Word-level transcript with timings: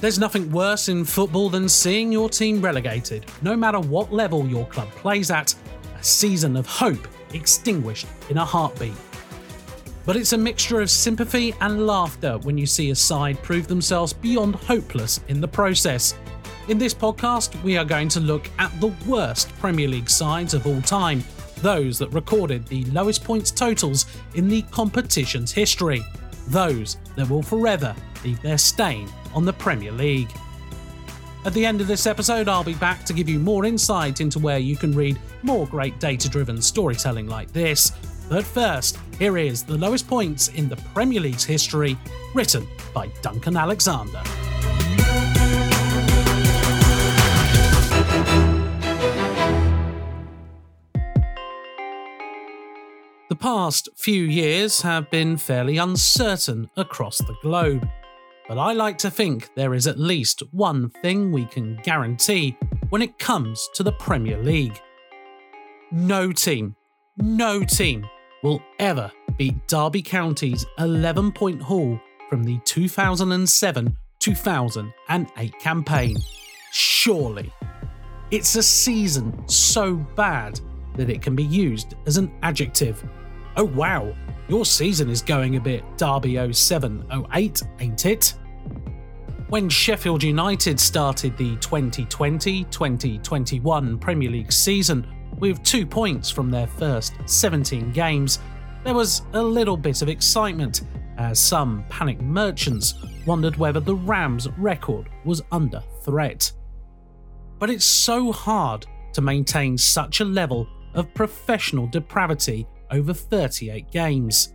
There's 0.00 0.20
nothing 0.20 0.52
worse 0.52 0.88
in 0.88 1.04
football 1.04 1.50
than 1.50 1.68
seeing 1.68 2.12
your 2.12 2.28
team 2.28 2.62
relegated, 2.62 3.26
no 3.42 3.56
matter 3.56 3.80
what 3.80 4.12
level 4.12 4.46
your 4.46 4.64
club 4.66 4.88
plays 4.92 5.32
at, 5.32 5.56
a 5.98 6.04
season 6.04 6.56
of 6.56 6.66
hope 6.66 7.08
extinguished 7.34 8.06
in 8.30 8.38
a 8.38 8.44
heartbeat. 8.44 8.94
But 10.06 10.14
it's 10.14 10.34
a 10.34 10.38
mixture 10.38 10.80
of 10.80 10.88
sympathy 10.88 11.52
and 11.60 11.84
laughter 11.84 12.38
when 12.38 12.56
you 12.56 12.64
see 12.64 12.90
a 12.90 12.94
side 12.94 13.42
prove 13.42 13.66
themselves 13.66 14.12
beyond 14.12 14.54
hopeless 14.54 15.18
in 15.26 15.40
the 15.40 15.48
process. 15.48 16.14
In 16.68 16.78
this 16.78 16.94
podcast, 16.94 17.60
we 17.64 17.76
are 17.76 17.84
going 17.84 18.08
to 18.10 18.20
look 18.20 18.48
at 18.60 18.70
the 18.80 18.94
worst 19.04 19.48
Premier 19.58 19.88
League 19.88 20.08
sides 20.08 20.54
of 20.54 20.64
all 20.64 20.80
time, 20.80 21.24
those 21.56 21.98
that 21.98 22.12
recorded 22.12 22.68
the 22.68 22.84
lowest 22.84 23.24
points 23.24 23.50
totals 23.50 24.06
in 24.36 24.46
the 24.46 24.62
competition's 24.70 25.50
history, 25.50 26.04
those 26.46 26.98
that 27.16 27.28
will 27.28 27.42
forever 27.42 27.96
leave 28.24 28.40
their 28.42 28.58
stain 28.58 29.08
on 29.34 29.44
the 29.44 29.52
Premier 29.52 29.92
League. 29.92 30.30
At 31.44 31.54
the 31.54 31.64
end 31.64 31.80
of 31.80 31.86
this 31.86 32.06
episode, 32.06 32.48
I'll 32.48 32.64
be 32.64 32.74
back 32.74 33.04
to 33.04 33.12
give 33.12 33.28
you 33.28 33.38
more 33.38 33.64
insight 33.64 34.20
into 34.20 34.38
where 34.38 34.58
you 34.58 34.76
can 34.76 34.92
read 34.92 35.18
more 35.42 35.66
great 35.66 35.98
data 36.00 36.28
driven 36.28 36.60
storytelling 36.60 37.28
like 37.28 37.52
this. 37.52 37.92
But 38.28 38.44
first, 38.44 38.98
here 39.18 39.38
is 39.38 39.62
the 39.62 39.78
lowest 39.78 40.06
points 40.06 40.48
in 40.48 40.68
the 40.68 40.76
Premier 40.94 41.20
League's 41.20 41.44
history, 41.44 41.96
written 42.34 42.66
by 42.92 43.08
Duncan 43.22 43.56
Alexander. 43.56 44.22
The 53.28 53.36
past 53.36 53.88
few 53.96 54.24
years 54.24 54.82
have 54.82 55.10
been 55.10 55.36
fairly 55.36 55.78
uncertain 55.78 56.68
across 56.76 57.18
the 57.18 57.36
globe 57.42 57.88
but 58.48 58.58
I 58.58 58.72
like 58.72 58.98
to 58.98 59.10
think 59.10 59.54
there 59.54 59.74
is 59.74 59.86
at 59.86 59.98
least 59.98 60.42
one 60.50 60.90
thing 61.02 61.30
we 61.30 61.44
can 61.44 61.76
guarantee 61.84 62.56
when 62.88 63.02
it 63.02 63.18
comes 63.18 63.68
to 63.74 63.82
the 63.82 63.92
Premier 63.92 64.42
League. 64.42 64.80
No 65.92 66.32
team, 66.32 66.74
no 67.18 67.62
team 67.62 68.06
will 68.42 68.62
ever 68.78 69.12
beat 69.36 69.68
Derby 69.68 70.02
County's 70.02 70.64
11 70.78 71.32
point 71.32 71.60
haul 71.60 72.00
from 72.30 72.42
the 72.42 72.58
2007 72.64 73.96
2008 74.18 75.58
campaign. 75.58 76.16
Surely. 76.72 77.52
It's 78.30 78.56
a 78.56 78.62
season 78.62 79.46
so 79.48 79.94
bad 79.94 80.60
that 80.96 81.10
it 81.10 81.22
can 81.22 81.36
be 81.36 81.44
used 81.44 81.94
as 82.06 82.16
an 82.16 82.32
adjective. 82.42 83.02
Oh 83.56 83.64
wow, 83.64 84.14
your 84.48 84.64
season 84.64 85.10
is 85.10 85.22
going 85.22 85.56
a 85.56 85.60
bit 85.60 85.84
Derby 85.96 86.52
07 86.52 87.06
08, 87.34 87.62
ain't 87.80 88.06
it? 88.06 88.34
When 89.48 89.68
Sheffield 89.68 90.22
United 90.22 90.78
started 90.80 91.36
the 91.36 91.56
2020 91.56 92.64
2021 92.64 93.98
Premier 93.98 94.30
League 94.30 94.52
season 94.52 95.06
with 95.38 95.62
two 95.62 95.86
points 95.86 96.30
from 96.30 96.50
their 96.50 96.66
first 96.66 97.14
17 97.26 97.92
games, 97.92 98.40
there 98.84 98.94
was 98.94 99.22
a 99.32 99.42
little 99.42 99.76
bit 99.76 100.02
of 100.02 100.08
excitement 100.08 100.82
as 101.18 101.38
some 101.40 101.84
panicked 101.88 102.22
merchants 102.22 102.94
wondered 103.26 103.56
whether 103.56 103.80
the 103.80 103.94
Rams' 103.94 104.48
record 104.56 105.08
was 105.24 105.42
under 105.52 105.82
threat. 106.02 106.50
But 107.58 107.70
it's 107.70 107.84
so 107.84 108.32
hard 108.32 108.86
to 109.12 109.20
maintain 109.20 109.76
such 109.76 110.20
a 110.20 110.24
level 110.24 110.68
of 110.94 111.12
professional 111.14 111.86
depravity 111.86 112.66
over 112.90 113.12
38 113.12 113.90
games. 113.90 114.54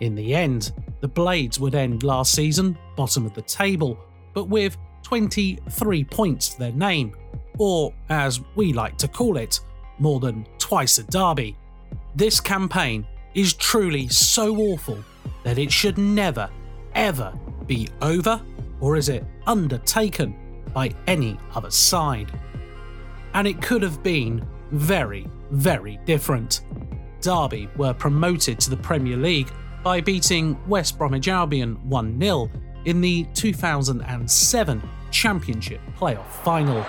In 0.00 0.14
the 0.14 0.34
end, 0.34 0.72
the 1.00 1.08
Blades 1.08 1.60
would 1.60 1.74
end 1.74 2.02
last 2.02 2.32
season 2.34 2.76
bottom 2.96 3.26
of 3.26 3.34
the 3.34 3.42
table, 3.42 3.98
but 4.34 4.48
with 4.48 4.76
23 5.02 6.04
points 6.04 6.50
to 6.50 6.58
their 6.58 6.72
name, 6.72 7.14
or 7.58 7.92
as 8.08 8.40
we 8.54 8.72
like 8.72 8.96
to 8.98 9.08
call 9.08 9.36
it, 9.36 9.60
more 9.98 10.20
than 10.20 10.46
twice 10.58 10.98
a 10.98 11.04
derby. 11.04 11.56
This 12.14 12.40
campaign 12.40 13.06
is 13.34 13.52
truly 13.54 14.08
so 14.08 14.56
awful 14.56 14.98
that 15.44 15.58
it 15.58 15.70
should 15.70 15.98
never, 15.98 16.48
ever 16.94 17.32
be 17.66 17.88
over, 18.02 18.40
or 18.80 18.96
is 18.96 19.08
it 19.08 19.24
undertaken 19.46 20.34
by 20.72 20.90
any 21.06 21.38
other 21.54 21.70
side? 21.70 22.32
And 23.34 23.46
it 23.46 23.62
could 23.62 23.82
have 23.82 24.02
been 24.02 24.46
very, 24.70 25.28
very 25.50 25.98
different. 26.04 26.62
Derby 27.20 27.68
were 27.76 27.94
promoted 27.94 28.58
to 28.60 28.70
the 28.70 28.76
Premier 28.76 29.16
League 29.16 29.50
by 29.82 30.00
beating 30.00 30.58
West 30.68 30.98
Bromwich 30.98 31.28
Albion 31.28 31.76
1 31.88 32.20
0 32.20 32.50
in 32.84 33.00
the 33.00 33.24
2007 33.34 34.82
Championship 35.10 35.80
playoff 35.98 36.30
final. 36.44 36.82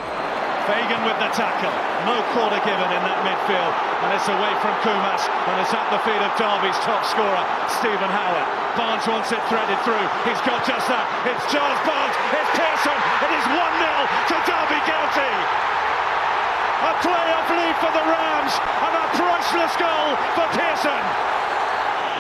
Fagan 0.69 1.01
with 1.09 1.17
the 1.17 1.31
tackle, 1.33 1.73
no 2.05 2.21
quarter 2.37 2.61
given 2.61 2.85
in 2.85 3.01
that 3.01 3.19
midfield, 3.25 3.73
and 4.05 4.13
it's 4.13 4.29
away 4.29 4.53
from 4.61 4.77
Koumas, 4.85 5.25
and 5.49 5.57
it's 5.57 5.73
at 5.73 5.89
the 5.89 5.97
feet 6.05 6.21
of 6.21 6.29
Derby's 6.37 6.77
top 6.85 7.01
scorer, 7.01 7.43
Stephen 7.81 8.07
Howard. 8.13 8.45
Barnes 8.77 9.03
wants 9.09 9.33
it 9.33 9.41
threaded 9.49 9.81
through, 9.81 10.05
he's 10.21 10.39
got 10.45 10.61
just 10.61 10.85
that, 10.85 11.05
it's 11.25 11.43
Giles 11.49 11.81
Barnes, 11.81 12.13
it's 12.29 12.51
Pearson, 12.53 12.93
it 12.93 13.31
is 13.41 13.45
1-0 13.57 13.57
to 14.29 14.35
Derby 14.45 14.79
County! 14.85 15.80
A 16.81 16.93
playoff 17.05 17.49
lead 17.53 17.75
for 17.77 17.93
the 17.93 18.05
Rams 18.09 18.53
and 18.57 18.93
a 18.97 19.05
priceless 19.13 19.75
goal 19.77 20.17
for 20.33 20.47
Pearson. 20.57 21.03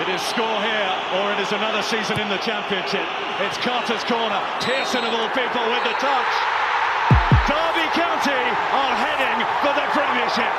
It 0.05 0.09
is 0.13 0.21
score 0.21 0.61
here, 0.61 0.93
or 1.17 1.33
it 1.33 1.39
is 1.39 1.51
another 1.51 1.81
season 1.81 2.19
in 2.19 2.29
the 2.29 2.37
Championship. 2.37 3.05
It's 3.41 3.57
Carter's 3.57 4.03
corner. 4.03 4.39
Pearson 4.61 5.03
of 5.03 5.13
all 5.13 5.29
people 5.29 5.65
with 5.65 5.83
the 5.83 5.97
touch. 5.97 6.33
Derby 7.49 7.87
County 7.97 8.43
are 8.71 8.95
heading 9.01 9.45
for 9.65 9.73
the 9.73 9.87
Premiership. 9.97 10.53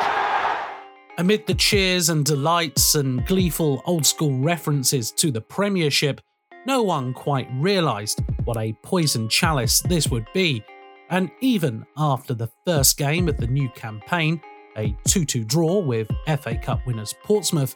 Amid 1.19 1.47
the 1.47 1.55
cheers 1.55 2.09
and 2.09 2.25
delights 2.25 2.97
and 2.97 3.25
gleeful 3.27 3.83
old 3.87 4.05
school 4.05 4.37
references 4.39 5.13
to 5.13 5.31
the 5.31 5.41
Premiership, 5.41 6.21
no 6.67 6.83
one 6.83 7.15
quite 7.15 7.49
realised 7.55 8.21
what 8.45 8.57
a 8.57 8.73
poison 8.83 9.29
chalice 9.29 9.81
this 9.83 10.09
would 10.09 10.27
be 10.35 10.65
and 11.13 11.31
even 11.41 11.85
after 11.99 12.33
the 12.33 12.51
first 12.67 12.97
game 12.97 13.29
of 13.29 13.37
the 13.37 13.47
new 13.47 13.69
campaign, 13.71 14.41
a 14.79 14.97
2 15.05 15.27
2 15.27 15.45
draw 15.45 15.79
with 15.79 16.09
FA 16.41 16.57
Cup 16.57 16.85
winners 16.87 17.15
Portsmouth, 17.23 17.75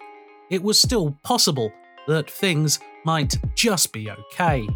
it 0.51 0.63
was 0.63 0.81
still 0.81 1.15
possible 1.23 1.71
that 2.09 2.31
things 2.31 2.81
might 3.05 3.37
just 3.55 3.93
be 3.93 4.11
okay. 4.11 4.67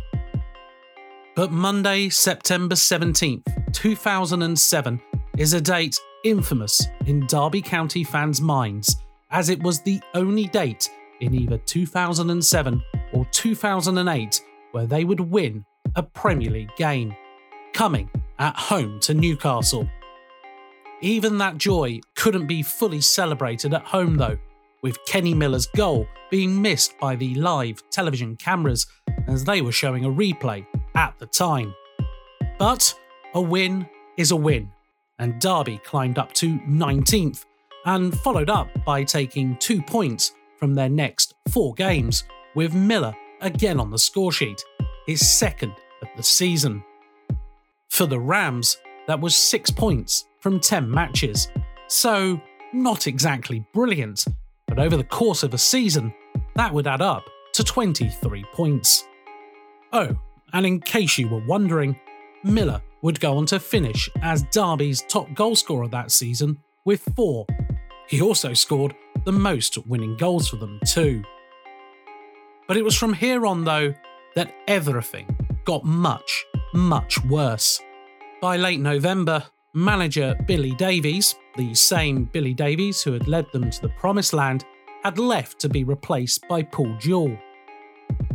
But 1.35 1.53
Monday, 1.53 2.11
September 2.11 2.75
17th, 2.75 3.73
2007, 3.73 5.01
is 5.39 5.55
a 5.55 5.61
date 5.61 5.99
infamous 6.23 6.87
in 7.07 7.27
Derby 7.27 7.63
County 7.63 8.05
fans' 8.05 8.43
minds, 8.43 8.97
as 9.31 9.49
it 9.49 9.63
was 9.63 9.81
the 9.81 10.01
only 10.13 10.45
date 10.49 10.91
in 11.21 11.35
either 11.35 11.57
2007 11.57 12.83
or 13.15 13.25
2008 13.31 14.45
where 14.73 14.87
they 14.87 15.05
would 15.05 15.21
win 15.21 15.65
a 15.97 16.03
Premier 16.03 16.51
League 16.51 16.77
game, 16.77 17.15
coming 17.73 18.11
at 18.41 18.57
home 18.57 18.99
to 19.01 19.15
Newcastle. 19.15 19.89
Even 21.03 21.39
that 21.39 21.59
joy 21.59 22.01
couldn't 22.17 22.47
be 22.47 22.63
fully 22.63 23.01
celebrated 23.01 23.73
at 23.73 23.85
home 23.85 24.17
though, 24.17 24.39
with 24.83 24.99
Kenny 25.07 25.35
Miller's 25.35 25.67
goal 25.67 26.09
being 26.31 26.61
missed 26.61 26.99
by 26.99 27.15
the 27.15 27.35
live 27.35 27.83
television 27.91 28.37
cameras 28.37 28.87
as 29.29 29.45
they 29.45 29.61
were 29.61 29.73
showing 29.73 30.05
a 30.05 30.11
replay 30.11 30.67
at 30.95 31.19
the 31.19 31.27
time. 31.27 31.75
But 32.59 32.93
a 33.35 33.41
win 33.41 33.87
is 34.17 34.31
a 34.31 34.37
win, 34.37 34.71
and 35.19 35.41
Derby 35.41 35.79
climbed 35.79 36.19
up 36.19 36.33
to 36.35 36.59
19th 36.61 37.45
and 37.85 38.19
followed 38.21 38.51
up 38.51 38.69
by 38.85 39.05
taking 39.05 39.57
two 39.57 39.83
points 39.83 40.33
from 40.59 40.75
their 40.75 40.89
next 40.89 41.35
four 41.51 41.73
games, 41.75 42.25
with 42.55 42.75
Miller 42.75 43.15
again 43.41 43.81
on 43.81 43.91
the 43.91 43.97
scoresheet, 43.97 44.61
his 45.07 45.27
second 45.27 45.73
of 46.03 46.09
the 46.17 46.23
season. 46.23 46.83
For 48.01 48.07
the 48.07 48.19
Rams, 48.19 48.79
that 49.09 49.21
was 49.21 49.37
six 49.37 49.71
points 49.71 50.25
from 50.39 50.59
10 50.59 50.91
matches. 50.91 51.49
So, 51.87 52.41
not 52.73 53.07
exactly 53.07 53.63
brilliant, 53.75 54.25
but 54.67 54.79
over 54.79 54.97
the 54.97 55.05
course 55.05 55.43
of 55.43 55.53
a 55.53 55.59
season, 55.59 56.15
that 56.55 56.73
would 56.73 56.87
add 56.87 57.03
up 57.03 57.25
to 57.53 57.63
23 57.63 58.43
points. 58.55 59.05
Oh, 59.93 60.17
and 60.55 60.65
in 60.65 60.81
case 60.81 61.19
you 61.19 61.29
were 61.29 61.45
wondering, 61.47 61.95
Miller 62.43 62.81
would 63.03 63.21
go 63.21 63.37
on 63.37 63.45
to 63.45 63.61
finish 63.61 64.09
as 64.23 64.45
Derby's 64.45 65.03
top 65.03 65.29
goalscorer 65.33 65.91
that 65.91 66.11
season 66.11 66.57
with 66.87 67.07
four. 67.15 67.45
He 68.09 68.23
also 68.23 68.55
scored 68.55 68.95
the 69.27 69.33
most 69.33 69.77
winning 69.87 70.17
goals 70.17 70.49
for 70.49 70.57
them, 70.57 70.81
too. 70.87 71.23
But 72.67 72.79
it 72.79 72.83
was 72.83 72.97
from 72.97 73.13
here 73.13 73.45
on, 73.45 73.65
though, 73.65 73.93
that 74.37 74.55
everything 74.69 75.29
got 75.67 75.85
much, 75.85 76.47
much 76.73 77.23
worse. 77.25 77.79
By 78.41 78.57
late 78.57 78.81
November, 78.81 79.45
manager 79.75 80.35
Billy 80.47 80.71
Davies, 80.71 81.35
the 81.59 81.75
same 81.75 82.25
Billy 82.25 82.55
Davies 82.55 83.03
who 83.03 83.13
had 83.13 83.29
led 83.29 83.45
them 83.53 83.71
to 83.71 83.83
the 83.83 83.91
promised 83.91 84.33
land, 84.33 84.65
had 85.03 85.19
left 85.19 85.59
to 85.61 85.69
be 85.69 85.85
replaced 85.85 86.49
by 86.49 86.63
Paul 86.63 86.97
Jewell. 86.99 87.37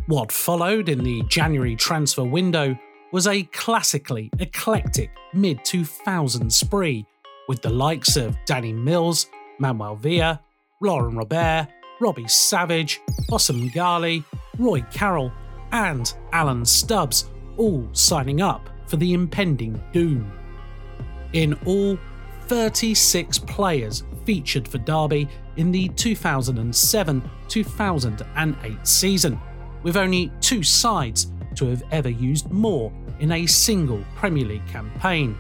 What 0.05 0.31
followed 0.31 0.89
in 0.89 1.03
the 1.03 1.23
January 1.23 1.75
transfer 1.75 2.23
window 2.23 2.77
was 3.11 3.25
a 3.25 3.43
classically 3.45 4.29
eclectic 4.37 5.09
mid 5.33 5.57
2000s 5.61 6.51
spree 6.51 7.03
with 7.47 7.63
the 7.63 7.71
likes 7.71 8.15
of 8.15 8.37
Danny 8.45 8.73
Mills, 8.73 9.25
Manuel 9.57 9.95
Villa, 9.95 10.39
Laurent 10.83 11.17
Robert, 11.17 11.67
Robbie 11.99 12.27
Savage, 12.27 13.01
Hossam 13.27 13.71
Ghaly, 13.71 14.23
Roy 14.59 14.81
Carroll, 14.91 15.31
and 15.71 16.13
Alan 16.31 16.63
Stubbs 16.63 17.31
all 17.57 17.89
signing 17.91 18.41
up 18.41 18.69
for 18.87 18.97
the 18.97 19.13
impending 19.13 19.81
doom. 19.93 20.31
In 21.33 21.53
all, 21.65 21.97
36 22.47 23.39
players 23.39 24.03
featured 24.25 24.67
for 24.67 24.77
Derby 24.79 25.27
in 25.57 25.71
the 25.71 25.87
2007 25.89 27.29
2008 27.47 28.87
season, 28.87 29.39
with 29.83 29.97
only 29.97 30.31
two 30.41 30.63
sides 30.63 31.31
to 31.55 31.67
have 31.67 31.83
ever 31.91 32.09
used 32.09 32.51
more 32.51 32.91
in 33.19 33.31
a 33.31 33.45
single 33.45 34.03
Premier 34.15 34.45
League 34.45 34.67
campaign, 34.67 35.37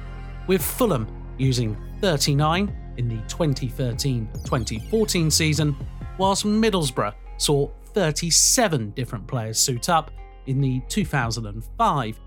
with 0.47 0.63
Fulham 0.63 1.07
using 1.37 1.77
39 2.01 2.73
in 2.97 3.07
the 3.07 3.17
2013 3.27 4.27
2014 4.43 5.31
season, 5.31 5.75
whilst 6.17 6.45
Middlesbrough 6.45 7.13
saw 7.37 7.69
37 7.93 8.91
different 8.91 9.27
players 9.27 9.59
suit 9.59 9.89
up 9.89 10.11
in 10.47 10.61
the 10.61 10.81
2005 10.87 12.19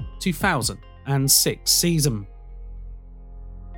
2006 1.08 1.70
season. 1.70 2.26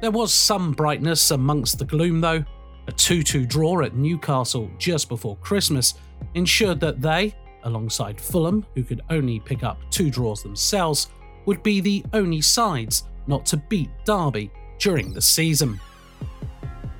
There 0.00 0.11
was 0.11 0.32
some 0.32 0.73
brightness 0.73 1.31
amongst 1.31 1.79
the 1.79 1.85
gloom, 1.85 2.21
though. 2.21 2.44
A 2.88 2.93
2 2.93 3.23
2 3.23 3.47
draw 3.47 3.82
at 3.82 3.94
Newcastle 3.94 4.71
just 4.79 5.09
before 5.09 5.37
Christmas 5.37 5.94
ensured 6.35 6.81
that 6.81 7.00
they, 7.00 7.35
alongside 7.62 8.21
Fulham, 8.21 8.67
who 8.75 8.82
could 8.82 9.03
only 9.11 9.38
pick 9.38 9.62
up 9.62 9.79
two 9.91 10.11
draws 10.11 10.43
themselves, 10.43 11.09
would 11.47 11.62
be 11.62 11.81
the 11.81 12.05
only 12.12 12.41
sides 12.41 13.05
not 13.27 13.47
to 13.47 13.56
beat 13.56 13.91
Derby 14.05 14.50
during 14.79 15.12
the 15.12 15.21
season. 15.21 15.79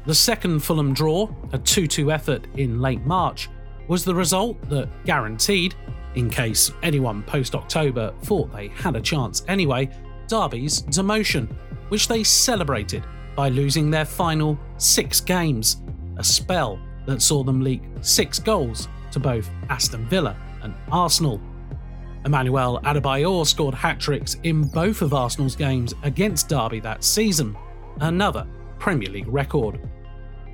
The 0.07 0.15
second 0.15 0.61
Fulham 0.61 0.95
draw, 0.95 1.29
a 1.53 1.59
2 1.59 1.87
2 1.87 2.13
effort 2.13 2.47
in 2.57 2.81
late 2.81 3.05
March, 3.05 3.49
was 3.89 4.05
the 4.05 4.15
result 4.15 4.61
that 4.69 4.89
guaranteed, 5.05 5.75
in 6.15 6.29
case 6.31 6.71
anyone 6.83 7.23
post 7.23 7.55
October 7.55 8.13
thought 8.23 8.53
they 8.53 8.69
had 8.69 8.95
a 8.95 9.01
chance 9.01 9.45
anyway, 9.49 9.91
Derby's 10.31 10.83
demotion, 10.83 11.49
which 11.89 12.07
they 12.07 12.23
celebrated 12.23 13.05
by 13.35 13.49
losing 13.49 13.91
their 13.91 14.05
final 14.05 14.59
six 14.79 15.21
games, 15.21 15.83
a 16.19 16.25
spell 16.25 16.79
that 17.07 17.21
saw 17.21 17.43
them 17.43 17.61
leak 17.61 17.83
six 18.01 18.39
goals 18.39 18.89
to 19.11 19.19
both 19.19 19.51
Aston 19.69 20.07
Villa 20.07 20.37
and 20.63 20.73
Arsenal. 20.93 21.41
Emmanuel 22.25 22.81
Adebayor 22.85 23.45
scored 23.45 23.75
hat 23.75 23.99
tricks 23.99 24.37
in 24.45 24.63
both 24.69 25.03
of 25.03 25.15
Arsenal's 25.15 25.57
games 25.57 25.95
against 26.05 26.49
Derby 26.49 26.79
that 26.81 27.03
season, 27.03 27.57
another 28.01 28.47
Premier 28.79 29.09
League 29.09 29.29
record. 29.29 29.81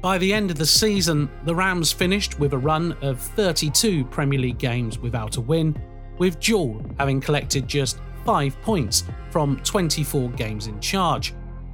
By 0.00 0.16
the 0.16 0.32
end 0.32 0.50
of 0.50 0.56
the 0.56 0.64
season, 0.64 1.28
the 1.44 1.54
Rams 1.54 1.92
finished 1.92 2.38
with 2.38 2.54
a 2.54 2.58
run 2.58 2.96
of 3.02 3.20
32 3.20 4.04
Premier 4.06 4.38
League 4.38 4.58
games 4.58 4.98
without 4.98 5.36
a 5.36 5.40
win, 5.40 5.76
with 6.18 6.40
Jewell 6.40 6.80
having 6.98 7.20
collected 7.20 7.68
just 7.68 7.98
5 8.26 8.60
points 8.60 9.04
from 9.30 9.56
24 9.62 10.30
games 10.30 10.66
in 10.66 10.80
charge, 10.80 11.32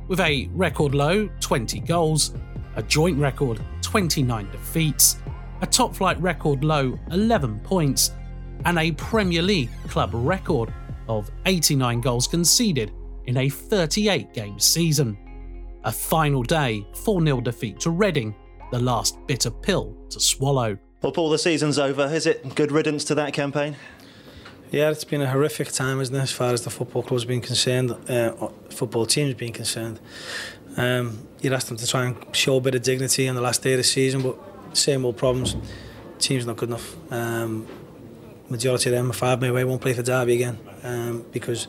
with 0.09 0.21
a 0.21 0.51
record 0.53 0.95
low 0.95 1.27
20 1.41 1.81
goals, 1.81 2.35
a 2.77 2.83
joint 2.83 3.19
record 3.19 3.59
29 3.81 4.51
defeats, 4.51 5.17
a 5.63 5.67
top 5.67 5.95
flight 5.97 6.21
record 6.21 6.63
low 6.63 6.99
11 7.11 7.59
points, 7.61 8.13
and 8.67 8.79
a 8.79 8.93
Premier 8.93 9.41
League 9.41 9.71
club 9.89 10.11
record 10.13 10.71
of 11.09 11.31
89 11.47 12.03
goals 12.03 12.27
conceded 12.27 12.93
in 13.25 13.39
a 13.39 13.49
38 13.49 14.35
game 14.35 14.61
season. 14.61 15.17
A 15.85 15.91
final 15.91 16.43
day 16.43 16.87
4 16.97 17.25
0 17.25 17.41
defeat 17.41 17.81
to 17.81 17.91
Reading, 17.91 18.35
the 18.71 18.79
last 18.79 19.17
bitter 19.27 19.51
pill 19.51 19.97
to 20.11 20.21
swallow. 20.21 20.77
Well, 21.01 21.13
Paul, 21.13 21.31
the 21.31 21.39
season's 21.39 21.79
over. 21.79 22.05
Is 22.05 22.27
it 22.27 22.55
good 22.55 22.71
riddance 22.71 23.05
to 23.07 23.15
that 23.17 23.33
campaign? 23.33 23.75
Yeah, 24.73 24.89
it's 24.89 25.05
been 25.05 25.21
a 25.21 25.29
horrific 25.29 25.71
time, 25.71 26.01
isn't 26.01 26.17
it, 26.17 26.23
as 26.23 26.33
far 26.33 26.55
as 26.55 26.65
the 26.65 26.71
football 26.71 27.03
club's 27.03 27.27
been 27.27 27.43
concerned, 27.43 27.91
uh, 28.09 28.31
football 28.71 29.05
team's 29.05 29.35
been 29.35 29.53
concerned. 29.53 30.01
Um, 30.79 31.29
you'd 31.43 31.53
ask 31.53 31.67
them 31.67 31.77
to 31.77 31.87
try 31.87 32.07
and 32.07 32.17
show 32.35 32.57
a 32.57 32.61
bit 32.63 32.75
of 32.75 32.83
dignity 32.83 33.29
on 33.29 33.35
the 33.35 33.43
last 33.43 33.63
day 33.63 33.75
of 33.75 33.77
the 33.77 33.85
season, 33.85 34.23
but 34.23 34.39
same 34.73 35.05
old 35.05 35.19
problems. 35.19 35.57
Team's 36.19 36.47
not 36.47 36.57
good 36.57 36.71
enough. 36.71 36.97
Um, 37.13 37.67
majority 38.49 38.89
of 38.89 38.97
them, 38.97 39.11
if 39.11 39.23
I 39.23 39.37
may 39.37 39.51
way, 39.51 39.63
won't 39.63 39.83
play 39.83 39.93
for 39.93 40.03
Derby 40.03 40.37
again 40.37 40.59
um, 40.83 41.27
because 41.33 41.69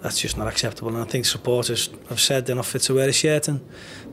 that's 0.00 0.18
just 0.18 0.36
not 0.36 0.48
acceptable. 0.48 0.88
And 0.88 0.98
I 0.98 1.04
think 1.04 1.26
supporters 1.26 1.88
have 2.08 2.18
said 2.18 2.46
they're 2.46 2.56
not 2.56 2.66
fit 2.66 2.82
to 2.82 2.94
wear 2.94 3.08
a 3.08 3.12
shirt, 3.12 3.46
and 3.46 3.60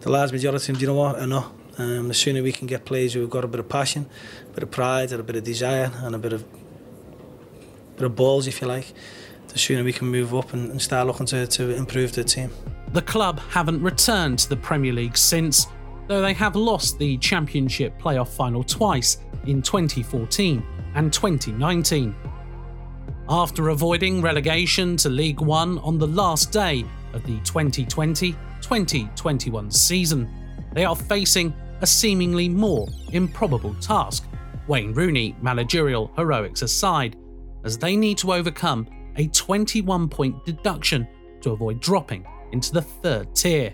the 0.02 0.12
large 0.12 0.32
majority 0.32 0.58
of 0.58 0.68
them, 0.68 0.76
do 0.76 0.82
you 0.82 0.88
know 0.88 0.94
what, 0.94 1.20
are 1.20 1.26
not. 1.26 1.56
Um, 1.80 2.08
the 2.08 2.14
sooner 2.14 2.44
we 2.44 2.52
can 2.52 2.68
get 2.68 2.86
players 2.86 3.14
who've 3.14 3.28
got 3.28 3.44
a 3.46 3.48
bit 3.48 3.60
of 3.60 3.68
passion, 3.68 4.08
a 4.48 4.54
bit 4.54 4.62
of 4.62 4.70
pride, 4.70 5.12
and 5.12 5.22
a 5.22 5.24
bit 5.24 5.38
of 5.38 5.44
desire, 5.44 5.92
and 6.04 6.14
a 6.14 6.20
bit 6.20 6.34
of 6.34 6.46
bit 8.02 8.06
of 8.08 8.16
balls, 8.16 8.48
if 8.48 8.62
you 8.62 8.68
like, 8.68 8.94
the 9.50 9.60
sooner 9.60 9.84
we 9.84 9.94
can 9.94 10.08
move 10.08 10.34
up 10.34 10.54
and, 10.54 10.72
and 10.72 10.82
start 10.82 11.06
looking 11.06 11.28
to, 11.28 11.46
to 11.46 11.70
improve 11.76 12.14
the 12.14 12.24
team. 12.24 12.50
The 12.94 13.02
club 13.02 13.40
haven't 13.50 13.82
returned 13.84 14.40
to 14.40 14.50
the 14.50 14.58
Premier 14.58 14.92
League 14.92 15.16
since, 15.16 15.68
though 16.08 16.22
they 16.22 16.34
have 16.34 16.56
lost 16.56 16.98
the 16.98 17.18
Championship 17.18 18.00
playoff 18.02 18.30
final 18.30 18.64
twice 18.64 19.20
in 19.46 19.62
2014 19.62 20.66
and 20.96 21.14
2019 21.14 22.16
after 23.30 23.70
avoiding 23.70 24.20
relegation 24.20 24.98
to 24.98 25.10
League 25.10 25.40
One 25.40 25.78
on 25.80 26.00
the 26.00 26.08
last 26.08 26.52
day 26.52 26.84
of 27.14 27.24
the 27.24 27.38
2020 27.42 28.32
2021 28.62 29.72
season. 29.72 30.30
They 30.74 30.86
are 30.86 30.96
facing 30.96 31.54
a 31.82 31.88
seemingly 31.88 32.50
more 32.50 32.88
improbable 33.12 33.76
task, 33.76 34.26
Wayne 34.68 34.94
Rooney 34.94 35.36
managerial 35.42 36.12
heroics 36.16 36.62
aside, 36.62 37.16
as 37.64 37.78
they 37.78 37.96
need 37.96 38.18
to 38.20 38.34
overcome 38.34 38.88
a 39.18 39.28
21 39.28 40.10
point 40.10 40.46
deduction 40.46 41.08
to 41.42 41.52
avoid 41.52 41.80
dropping 41.80 42.26
into 42.52 42.72
the 42.74 42.82
third 42.82 43.34
tier. 43.36 43.74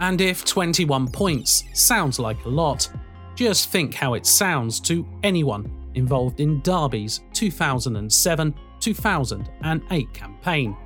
And 0.00 0.20
if 0.20 0.44
21 0.44 1.08
points 1.08 1.64
sounds 1.74 2.18
like 2.18 2.44
a 2.44 2.48
lot, 2.48 2.88
just 3.34 3.70
think 3.70 3.94
how 3.94 4.14
it 4.14 4.26
sounds 4.26 4.80
to 4.80 5.06
anyone 5.22 5.70
involved 5.94 6.40
in 6.40 6.60
Derby's 6.60 7.20
2007 7.32 8.54
2008 8.80 10.14
campaign. 10.14 10.76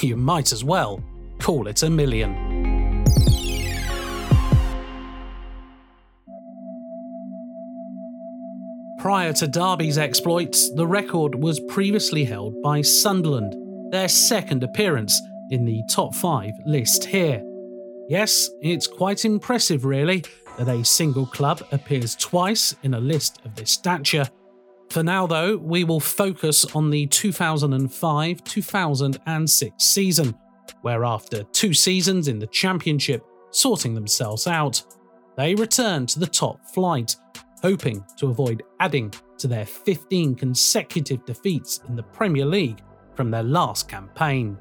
You 0.00 0.16
might 0.16 0.52
as 0.52 0.64
well 0.64 1.02
call 1.38 1.68
it 1.68 1.82
a 1.82 1.90
million. 1.90 2.43
Prior 9.04 9.34
to 9.34 9.46
Derby's 9.46 9.98
exploits, 9.98 10.72
the 10.72 10.86
record 10.86 11.34
was 11.34 11.60
previously 11.60 12.24
held 12.24 12.62
by 12.62 12.80
Sunderland, 12.80 13.54
their 13.92 14.08
second 14.08 14.64
appearance 14.64 15.20
in 15.50 15.66
the 15.66 15.82
top 15.90 16.14
five 16.14 16.52
list 16.64 17.04
here. 17.04 17.44
Yes, 18.08 18.48
it's 18.62 18.86
quite 18.86 19.26
impressive, 19.26 19.84
really, 19.84 20.24
that 20.56 20.68
a 20.68 20.82
single 20.82 21.26
club 21.26 21.62
appears 21.70 22.16
twice 22.16 22.74
in 22.82 22.94
a 22.94 22.98
list 22.98 23.42
of 23.44 23.54
this 23.54 23.72
stature, 23.72 24.26
for 24.88 25.02
now, 25.02 25.26
though, 25.26 25.58
we 25.58 25.84
will 25.84 26.00
focus 26.00 26.64
on 26.74 26.88
the 26.88 27.06
2005 27.08 28.42
2006 28.42 29.84
season, 29.84 30.34
where 30.80 31.04
after 31.04 31.42
two 31.52 31.74
seasons 31.74 32.26
in 32.26 32.38
the 32.38 32.46
Championship 32.46 33.22
sorting 33.50 33.94
themselves 33.94 34.46
out, 34.46 34.82
they 35.36 35.54
return 35.54 36.06
to 36.06 36.18
the 36.18 36.26
top 36.26 36.58
flight, 36.72 37.16
hoping 37.64 38.04
to 38.18 38.26
avoid 38.26 38.62
adding 38.78 39.10
to 39.38 39.48
their 39.48 39.64
15 39.64 40.34
consecutive 40.34 41.24
defeats 41.24 41.80
in 41.88 41.96
the 41.96 42.02
Premier 42.02 42.44
League 42.44 42.82
from 43.14 43.30
their 43.30 43.42
last 43.42 43.88
campaign. 43.88 44.58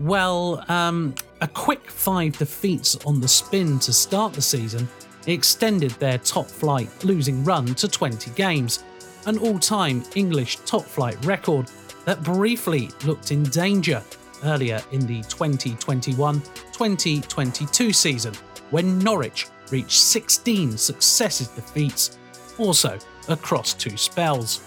Well, 0.00 0.62
um, 0.68 1.14
a 1.40 1.48
quick 1.48 1.90
five 1.90 2.36
defeats 2.36 2.96
on 3.06 3.18
the 3.18 3.28
spin 3.28 3.78
to 3.78 3.94
start 3.94 4.34
the 4.34 4.42
season 4.42 4.86
extended 5.26 5.92
their 5.92 6.18
top 6.18 6.46
flight 6.46 6.90
losing 7.02 7.42
run 7.44 7.74
to 7.76 7.88
20 7.88 8.30
games 8.32 8.84
an 9.24 9.38
all 9.38 9.58
time 9.58 10.04
English 10.14 10.56
top 10.66 10.82
flight 10.84 11.16
record 11.24 11.66
that 12.04 12.22
briefly 12.22 12.90
looked 13.06 13.32
in 13.32 13.42
danger 13.44 14.02
earlier 14.44 14.82
in 14.92 15.00
the 15.06 15.22
2021 15.22 16.40
2022 16.42 17.92
season 17.92 18.34
when 18.70 18.98
Norwich 18.98 19.46
reached 19.70 20.00
16 20.00 20.76
successive 20.76 21.54
defeats, 21.54 22.18
also 22.58 22.98
across 23.28 23.74
two 23.74 23.96
spells. 23.96 24.60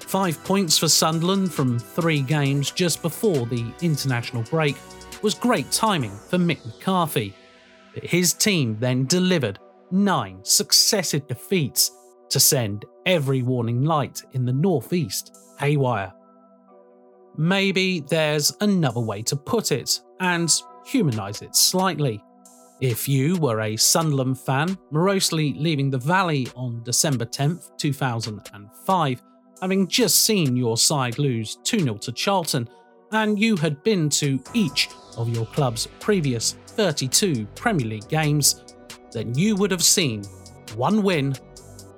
Five 0.00 0.42
points 0.44 0.76
for 0.78 0.88
Sunderland 0.88 1.52
from 1.52 1.78
three 1.78 2.20
games 2.20 2.70
just 2.70 3.00
before 3.02 3.46
the 3.46 3.72
international 3.80 4.42
break 4.44 4.76
was 5.22 5.34
great 5.34 5.70
timing 5.70 6.16
for 6.28 6.38
Mick 6.38 6.64
McCarthy, 6.66 7.34
but 7.94 8.04
his 8.04 8.32
team 8.32 8.76
then 8.80 9.06
delivered 9.06 9.58
nine 9.90 10.40
successive 10.42 11.26
defeats 11.28 11.90
to 12.30 12.40
send 12.40 12.84
every 13.06 13.42
warning 13.42 13.82
light 13.84 14.22
in 14.32 14.44
the 14.44 14.52
northeast 14.52 15.36
haywire. 15.58 16.12
maybe 17.36 18.00
there's 18.00 18.56
another 18.60 19.00
way 19.00 19.22
to 19.22 19.36
put 19.36 19.72
it 19.72 20.00
and 20.20 20.50
humanise 20.84 21.42
it 21.42 21.54
slightly. 21.54 22.22
If 22.80 23.06
you 23.06 23.36
were 23.36 23.60
a 23.60 23.76
Sunderland 23.76 24.40
fan, 24.40 24.78
morosely 24.90 25.52
leaving 25.52 25.90
the 25.90 25.98
Valley 25.98 26.48
on 26.56 26.82
December 26.82 27.26
10th, 27.26 27.76
2005, 27.76 29.22
having 29.60 29.86
just 29.86 30.24
seen 30.24 30.56
your 30.56 30.78
side 30.78 31.18
lose 31.18 31.58
2 31.64 31.80
0 31.80 31.96
to 31.98 32.12
Charlton, 32.12 32.66
and 33.12 33.38
you 33.38 33.54
had 33.56 33.82
been 33.82 34.08
to 34.08 34.42
each 34.54 34.88
of 35.18 35.28
your 35.28 35.44
club's 35.46 35.88
previous 35.98 36.52
32 36.68 37.46
Premier 37.54 37.86
League 37.86 38.08
games, 38.08 38.64
then 39.12 39.34
you 39.34 39.56
would 39.56 39.70
have 39.70 39.84
seen 39.84 40.24
one 40.74 41.02
win, 41.02 41.34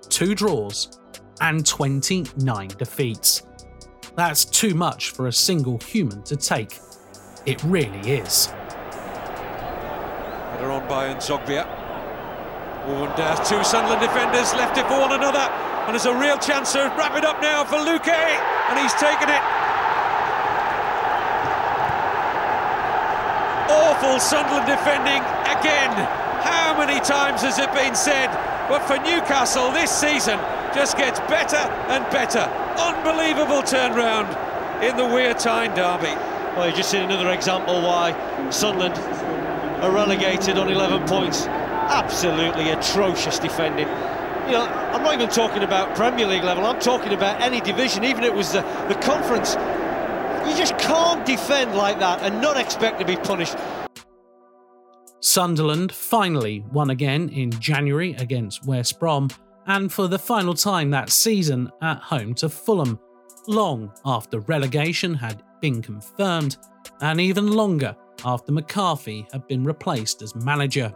two 0.09 0.35
draws, 0.35 0.99
and 1.41 1.65
29 1.65 2.69
defeats. 2.77 3.43
That's 4.17 4.45
too 4.45 4.75
much 4.75 5.11
for 5.11 5.29
a 5.29 5.33
single 5.33 5.79
human 5.79 6.25
to 6.25 6.35
take. 6.35 6.81
It 7.47 7.62
really 7.62 8.01
is. 8.01 8.53
On 10.73 10.88
by 10.88 11.12
N'Zogbia. 11.12 11.69
And 12.88 13.12
uh, 13.21 13.37
two 13.45 13.62
Sunderland 13.62 14.00
defenders 14.00 14.55
left 14.55 14.79
it 14.79 14.88
for 14.88 14.99
one 14.99 15.12
another. 15.12 15.45
And 15.85 15.93
there's 15.93 16.07
a 16.07 16.17
real 16.17 16.38
chance 16.38 16.73
to 16.73 16.88
wrap 16.97 17.12
it 17.14 17.26
up 17.26 17.43
now 17.43 17.62
for 17.62 17.76
Luque. 17.76 18.09
And 18.09 18.79
he's 18.81 18.95
taken 18.95 19.29
it. 19.29 19.43
Awful 23.69 24.19
Sunderland 24.19 24.64
defending 24.64 25.21
again. 25.45 25.93
How 26.41 26.73
many 26.79 27.00
times 27.00 27.43
has 27.43 27.59
it 27.59 27.71
been 27.75 27.95
said? 27.95 28.33
But 28.71 28.81
for 28.88 28.97
Newcastle 28.97 29.71
this 29.73 29.91
season 29.91 30.41
just 30.73 30.97
gets 30.97 31.21
better 31.29 31.69
and 31.93 32.02
better. 32.11 32.49
Unbelievable 32.81 33.61
turnaround 33.61 34.33
in 34.83 34.97
the 34.97 35.05
Wear 35.05 35.35
Tyne 35.35 35.75
derby. 35.76 36.17
Well, 36.57 36.69
you 36.69 36.75
just 36.75 36.91
seen 36.91 37.02
another 37.02 37.31
example 37.31 37.83
why 37.83 38.17
Sunderland 38.50 38.97
are 39.83 39.91
relegated 39.91 40.59
on 40.59 40.71
11 40.71 41.09
points. 41.09 41.47
Absolutely 41.47 42.71
atrocious 42.71 43.41
defending. 43.41 43.89
You 44.47 44.53
know, 44.53 44.65
I'm 44.65 45.03
not 45.03 45.15
even 45.15 45.29
talking 45.29 45.65
about 45.65 45.97
Premier 45.97 46.27
League 46.27 46.45
level, 46.45 46.65
I'm 46.65 46.81
talking 46.81 47.12
about 47.12 47.41
any 47.41 47.61
division, 47.61 48.05
even 48.05 48.23
if 48.23 48.31
it 48.31 48.35
was 48.35 48.53
the, 48.53 48.62
the 48.89 48.95
conference. 49.03 49.55
You 50.49 50.57
just 50.57 50.79
can't 50.79 51.27
defend 51.27 51.75
like 51.75 51.99
that 51.99 52.23
and 52.23 52.41
not 52.41 52.57
expect 52.57 53.01
to 53.01 53.05
be 53.05 53.17
punished. 53.17 53.57
Sunderland 55.21 55.93
finally 55.93 56.65
won 56.73 56.91
again 56.91 57.29
in 57.29 57.51
January 57.51 58.15
against 58.15 58.65
West 58.65 59.01
Brom, 59.01 59.31
and 59.67 59.93
for 59.93 60.07
the 60.07 60.19
final 60.19 60.55
time 60.55 60.91
that 60.91 61.11
season 61.11 61.71
at 61.81 61.99
home 61.99 62.35
to 62.35 62.49
Fulham, 62.49 62.99
long 63.49 63.93
after 64.05 64.41
relegation 64.41 65.15
had 65.15 65.43
been 65.61 65.83
confirmed, 65.83 66.57
and 67.01 67.21
even 67.21 67.53
longer 67.53 67.97
after 68.25 68.52
McCarthy 68.52 69.26
had 69.33 69.47
been 69.49 69.64
replaced 69.64 70.23
as 70.23 70.35
manager. 70.35 70.95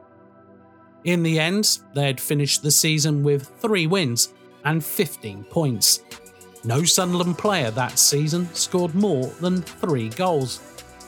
In 1.05 1.23
the 1.23 1.39
end, 1.39 1.79
they 1.95 2.07
had 2.07 2.21
finished 2.21 2.63
the 2.63 2.71
season 2.71 3.23
with 3.23 3.49
three 3.61 3.87
wins 3.87 4.35
and 4.65 4.85
15 4.85 5.45
points. 5.45 6.01
No 6.65 6.83
Sunderland 6.83 7.39
player 7.39 7.71
that 7.71 7.99
season 7.99 8.53
scored 8.55 8.95
more 8.95 9.27
than 9.41 9.63
three 9.63 10.09
goals, 10.11 10.59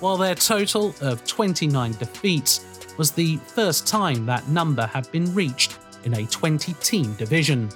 while 0.01 0.17
their 0.17 0.37
total 0.37 0.95
of 1.01 1.25
29 1.25 1.93
defeats 1.93 2.87
was 2.97 3.11
the 3.11 3.37
first 3.39 3.87
time 3.87 4.25
that 4.27 4.47
number 4.49 4.87
had 4.87 5.11
been 5.11 5.35
reached 5.35 5.79
in 6.05 6.15
a 6.15 6.27
20 6.27 6.75
team 6.75 7.13
division. 7.15 7.69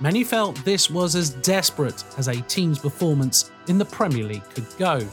Many 0.00 0.22
felt 0.22 0.56
this 0.64 0.88
was 0.88 1.16
as 1.16 1.30
desperate 1.30 2.04
as 2.16 2.28
a 2.28 2.40
team's 2.42 2.78
performance 2.78 3.50
in 3.66 3.78
the 3.78 3.84
Premier 3.84 4.24
League 4.24 4.48
could 4.54 4.66
go. 4.78 5.06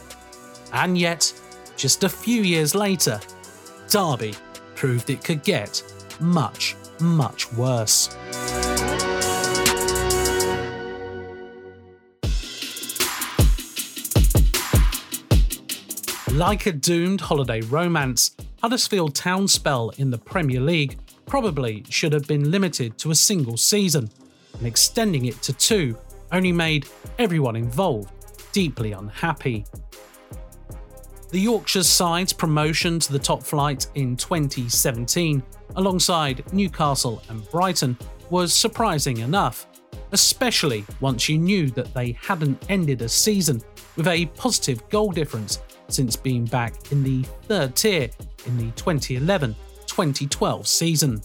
And 0.72 0.96
yet, 0.96 1.32
just 1.76 2.04
a 2.04 2.08
few 2.08 2.42
years 2.42 2.74
later, 2.74 3.20
Derby 3.88 4.34
proved 4.74 5.10
it 5.10 5.22
could 5.22 5.42
get 5.42 5.82
much, 6.20 6.74
much 7.00 7.52
worse. 7.52 8.16
Like 16.32 16.66
a 16.66 16.72
doomed 16.72 17.20
holiday 17.20 17.60
romance, 17.62 18.36
Huddersfield 18.62 19.14
Town's 19.14 19.52
spell 19.52 19.92
in 19.96 20.10
the 20.10 20.18
Premier 20.18 20.60
League 20.60 20.98
probably 21.26 21.84
should 21.88 22.12
have 22.12 22.26
been 22.26 22.50
limited 22.50 22.98
to 22.98 23.10
a 23.10 23.14
single 23.14 23.56
season, 23.56 24.10
and 24.58 24.66
extending 24.66 25.26
it 25.26 25.40
to 25.42 25.52
two 25.52 25.96
only 26.32 26.52
made 26.52 26.86
everyone 27.18 27.56
involved 27.56 28.10
deeply 28.52 28.92
unhappy. 28.92 29.64
The 31.30 31.40
Yorkshire 31.40 31.82
side's 31.82 32.32
promotion 32.32 33.00
to 33.00 33.12
the 33.12 33.18
top 33.18 33.42
flight 33.42 33.88
in 33.96 34.16
2017, 34.16 35.42
alongside 35.74 36.52
Newcastle 36.52 37.20
and 37.28 37.48
Brighton, 37.50 37.98
was 38.30 38.54
surprising 38.54 39.18
enough, 39.18 39.66
especially 40.12 40.84
once 41.00 41.28
you 41.28 41.38
knew 41.38 41.68
that 41.70 41.92
they 41.94 42.12
hadn't 42.12 42.64
ended 42.68 43.02
a 43.02 43.08
season 43.08 43.60
with 43.96 44.06
a 44.06 44.26
positive 44.26 44.88
goal 44.88 45.10
difference 45.10 45.62
since 45.88 46.14
being 46.14 46.44
back 46.44 46.92
in 46.92 47.02
the 47.02 47.22
third 47.48 47.74
tier 47.74 48.08
in 48.46 48.56
the 48.56 48.70
2011 48.72 49.54
2012 49.86 50.66
season. 50.66 51.20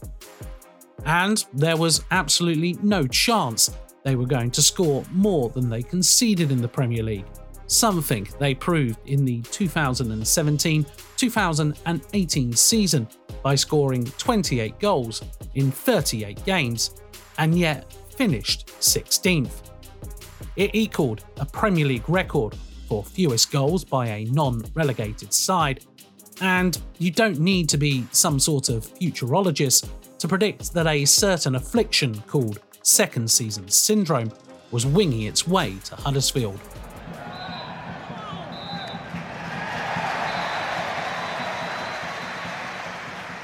And 1.05 1.43
there 1.53 1.77
was 1.77 2.03
absolutely 2.11 2.77
no 2.81 3.05
chance 3.07 3.75
they 4.03 4.15
were 4.15 4.25
going 4.25 4.49
to 4.51 4.61
score 4.61 5.03
more 5.11 5.49
than 5.49 5.69
they 5.69 5.83
conceded 5.83 6.51
in 6.51 6.61
the 6.61 6.67
Premier 6.67 7.03
League, 7.03 7.25
something 7.71 8.27
they 8.39 8.53
proved 8.53 8.99
in 9.07 9.25
the 9.25 9.41
2017 9.43 10.85
2018 11.17 12.53
season 12.53 13.07
by 13.43 13.55
scoring 13.55 14.05
28 14.17 14.79
goals 14.79 15.21
in 15.55 15.71
38 15.71 16.43
games 16.45 17.01
and 17.37 17.57
yet 17.57 17.91
finished 18.15 18.67
16th. 18.79 19.69
It 20.55 20.75
equalled 20.75 21.23
a 21.39 21.45
Premier 21.45 21.85
League 21.85 22.09
record 22.09 22.55
for 22.87 23.03
fewest 23.03 23.51
goals 23.51 23.85
by 23.85 24.07
a 24.07 24.25
non 24.25 24.63
relegated 24.73 25.33
side. 25.33 25.85
And 26.41 26.77
you 26.97 27.11
don't 27.11 27.39
need 27.39 27.69
to 27.69 27.77
be 27.77 28.05
some 28.11 28.39
sort 28.39 28.69
of 28.69 28.85
futurologist 28.85 29.87
to 30.17 30.27
predict 30.27 30.73
that 30.73 30.87
a 30.87 31.05
certain 31.05 31.55
affliction 31.55 32.19
called 32.27 32.59
second 32.83 33.29
season 33.29 33.67
syndrome 33.69 34.31
was 34.71 34.85
winging 34.85 35.23
its 35.23 35.47
way 35.47 35.75
to 35.85 35.95
Huddersfield. 35.95 36.59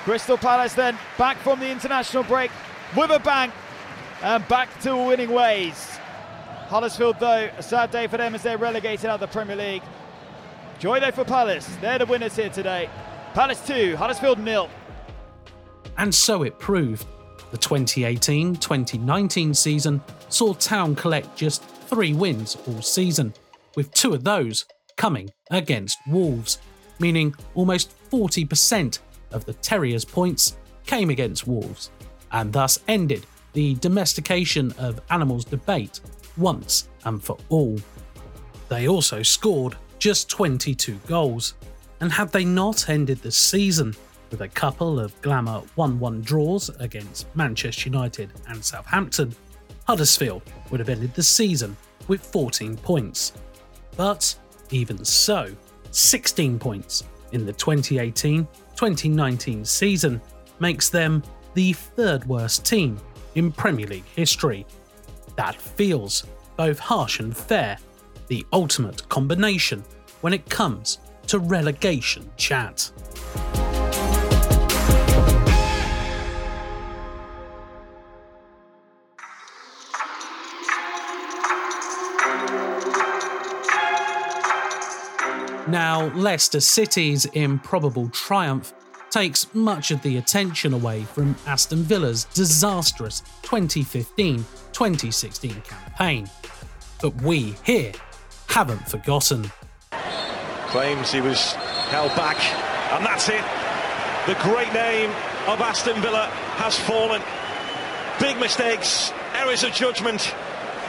Crystal 0.08 0.38
Palace 0.38 0.74
then 0.74 0.98
back 1.18 1.36
from 1.40 1.60
the 1.60 1.70
international 1.70 2.24
break 2.24 2.50
with 2.96 3.12
a 3.12 3.20
bang 3.20 3.52
and 4.24 4.48
back 4.48 4.70
to 4.80 4.96
winning 4.96 5.30
ways. 5.30 6.00
Huddersfield, 6.70 7.20
though, 7.20 7.50
a 7.58 7.62
sad 7.62 7.92
day 7.92 8.08
for 8.08 8.16
them 8.16 8.34
as 8.34 8.42
they're 8.42 8.58
relegated 8.58 9.08
out 9.08 9.16
of 9.16 9.20
the 9.20 9.28
Premier 9.28 9.58
League. 9.58 9.82
Joy 10.80 11.02
though 11.02 11.12
for 11.12 11.26
Palace. 11.26 11.68
They're 11.82 12.00
the 12.00 12.06
winners 12.06 12.38
here 12.38 12.50
today. 12.50 12.90
Palace 13.34 13.60
2, 13.68 13.98
Huddersfield 13.98 14.40
nil. 14.40 14.70
And 15.98 16.16
so 16.16 16.44
it 16.44 16.58
proved. 16.58 17.06
The 17.52 17.58
2018 17.58 18.56
2019 18.56 19.54
season 19.54 20.02
saw 20.30 20.54
Town 20.54 20.96
collect 20.96 21.36
just 21.36 21.66
three 21.66 22.14
wins 22.14 22.56
all 22.66 22.82
season, 22.82 23.34
with 23.76 23.92
two 23.92 24.14
of 24.14 24.24
those 24.24 24.64
coming 24.96 25.32
against 25.52 26.00
Wolves, 26.08 26.60
meaning 26.98 27.36
almost 27.56 27.94
40% 28.10 29.00
of 29.32 29.46
the 29.46 29.54
Terriers' 29.54 30.06
points 30.06 30.58
came 30.86 31.10
against 31.10 31.48
Wolves, 31.48 31.92
and 32.32 32.52
thus 32.52 32.80
ended 32.88 33.26
the 33.54 33.76
domestication 33.76 34.74
of 34.78 35.02
animals 35.10 35.46
debate 35.46 36.00
once 36.38 36.90
and 37.06 37.24
for 37.24 37.38
all. 37.50 37.78
They 38.70 38.88
also 38.88 39.24
scored 39.24 39.76
just 40.00 40.30
22 40.30 41.00
goals, 41.08 41.56
and 42.00 42.12
had 42.12 42.32
they 42.32 42.46
not 42.46 42.90
ended 42.90 43.20
the 43.22 43.32
season 43.32 43.96
with 44.30 44.42
a 44.42 44.48
couple 44.48 45.00
of 45.00 45.20
glamour 45.22 45.62
1 45.76 46.00
1 46.00 46.22
draws 46.22 46.70
against 46.80 47.34
Manchester 47.36 47.90
United 47.90 48.32
and 48.48 48.64
Southampton, 48.64 49.36
Huddersfield 49.86 50.42
would 50.70 50.80
have 50.80 50.90
ended 50.90 51.14
the 51.14 51.24
season 51.24 51.76
with 52.08 52.22
14 52.22 52.76
points. 52.78 53.34
But 53.96 54.36
even 54.70 55.04
so, 55.04 55.50
16 55.92 56.60
points 56.60 57.04
in 57.32 57.46
the 57.46 57.54
2018 57.54 58.48
2019 58.78 59.66
season 59.66 60.22
makes 60.60 60.90
them 60.90 61.22
the 61.56 61.74
third 61.74 62.24
worst 62.26 62.64
team 62.66 62.98
in 63.36 63.52
Premier 63.52 63.88
League 63.88 64.06
history 64.16 64.66
that 65.36 65.56
feels 65.56 66.26
both 66.56 66.80
harsh 66.80 67.20
and 67.20 67.36
fair, 67.36 67.78
the 68.28 68.46
ultimate 68.54 69.08
combination 69.10 69.84
when 70.22 70.34
it 70.34 70.48
comes 70.50 71.00
to 71.28 71.40
relegation 71.40 72.30
chat. 72.38 72.92
Now, 85.68 86.08
Leicester 86.14 86.62
City's 86.62 87.26
improbable 87.26 88.08
triumph 88.10 88.74
takes 89.10 89.54
much 89.54 89.92
of 89.92 90.02
the 90.02 90.16
attention 90.16 90.74
away 90.74 91.04
from 91.04 91.36
Aston 91.46 91.84
Villa's 91.84 92.24
disastrous 92.34 93.20
2015 93.42 94.46
2016 94.72 95.62
campaign. 95.62 96.30
But 97.02 97.22
we 97.22 97.56
here 97.66 97.92
haven't 98.48 98.88
forgotten. 98.88 99.52
Claims 100.68 101.12
he 101.12 101.20
was 101.20 101.52
held 101.90 102.16
back, 102.16 102.38
and 102.94 103.06
that's 103.06 103.28
it. 103.28 103.44
The 104.26 104.42
great 104.42 104.72
name 104.74 105.10
of 105.48 105.60
Aston 105.60 106.02
Villa 106.02 106.28
has 106.56 106.80
fallen. 106.80 107.22
Big 108.22 108.40
mistakes, 108.40 109.12
errors 109.34 109.64
of 109.64 109.74
judgment. 109.74 110.34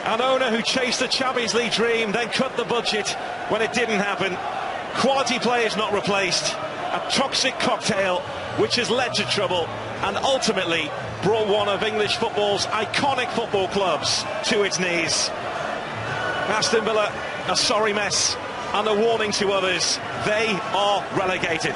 An 0.05 0.21
owner 0.21 0.49
who 0.49 0.61
chased 0.61 1.01
the 1.01 1.07
Champions 1.07 1.53
League 1.53 1.73
dream, 1.73 2.13
then 2.13 2.29
cut 2.29 2.55
the 2.55 2.63
budget 2.63 3.09
when 3.49 3.61
it 3.61 3.73
didn't 3.73 3.99
happen. 3.99 4.37
Quality 4.95 5.39
players 5.39 5.77
not 5.77 5.93
replaced. 5.93 6.53
A 6.53 7.07
toxic 7.11 7.57
cocktail 7.59 8.19
which 8.57 8.75
has 8.75 8.89
led 8.89 9.13
to 9.13 9.23
trouble 9.29 9.67
and 10.03 10.17
ultimately 10.17 10.89
brought 11.23 11.47
one 11.47 11.69
of 11.69 11.83
English 11.83 12.15
football's 12.17 12.65
iconic 12.67 13.29
football 13.31 13.67
clubs 13.69 14.23
to 14.45 14.63
its 14.63 14.79
knees. 14.79 15.29
Aston 16.49 16.83
Villa, 16.83 17.11
a 17.47 17.55
sorry 17.55 17.93
mess 17.93 18.35
and 18.73 18.87
a 18.87 18.93
warning 18.93 19.31
to 19.33 19.51
others. 19.51 19.97
They 20.25 20.47
are 20.73 21.05
relegated. 21.17 21.75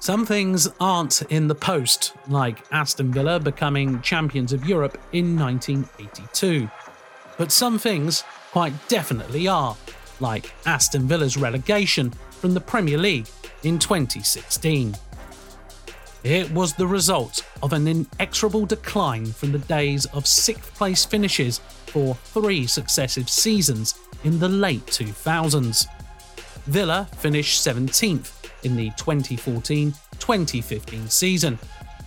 Some 0.00 0.24
things 0.24 0.68
aren't 0.80 1.22
in 1.22 1.48
the 1.48 1.54
post, 1.54 2.14
like 2.28 2.64
Aston 2.70 3.12
Villa 3.12 3.40
becoming 3.40 4.00
champions 4.00 4.52
of 4.52 4.64
Europe 4.64 4.96
in 5.12 5.36
1982. 5.38 6.70
But 7.36 7.50
some 7.50 7.78
things 7.78 8.22
quite 8.52 8.72
definitely 8.88 9.48
are, 9.48 9.76
like 10.20 10.52
Aston 10.66 11.06
Villa's 11.06 11.36
relegation 11.36 12.10
from 12.30 12.54
the 12.54 12.60
Premier 12.60 12.98
League 12.98 13.26
in 13.62 13.78
2016. 13.78 14.96
It 16.24 16.50
was 16.50 16.74
the 16.74 16.86
result 16.86 17.44
of 17.62 17.72
an 17.72 17.86
inexorable 17.86 18.66
decline 18.66 19.26
from 19.26 19.52
the 19.52 19.58
days 19.60 20.06
of 20.06 20.26
sixth 20.26 20.74
place 20.74 21.04
finishes 21.04 21.58
for 21.86 22.14
three 22.14 22.66
successive 22.66 23.30
seasons 23.30 23.94
in 24.24 24.38
the 24.38 24.48
late 24.48 24.86
2000s. 24.86 25.86
Villa 26.66 27.08
finished 27.16 27.64
17th 27.66 28.32
in 28.64 28.76
the 28.76 28.90
2014 28.96 29.94
2015 30.18 31.08
season, 31.08 31.58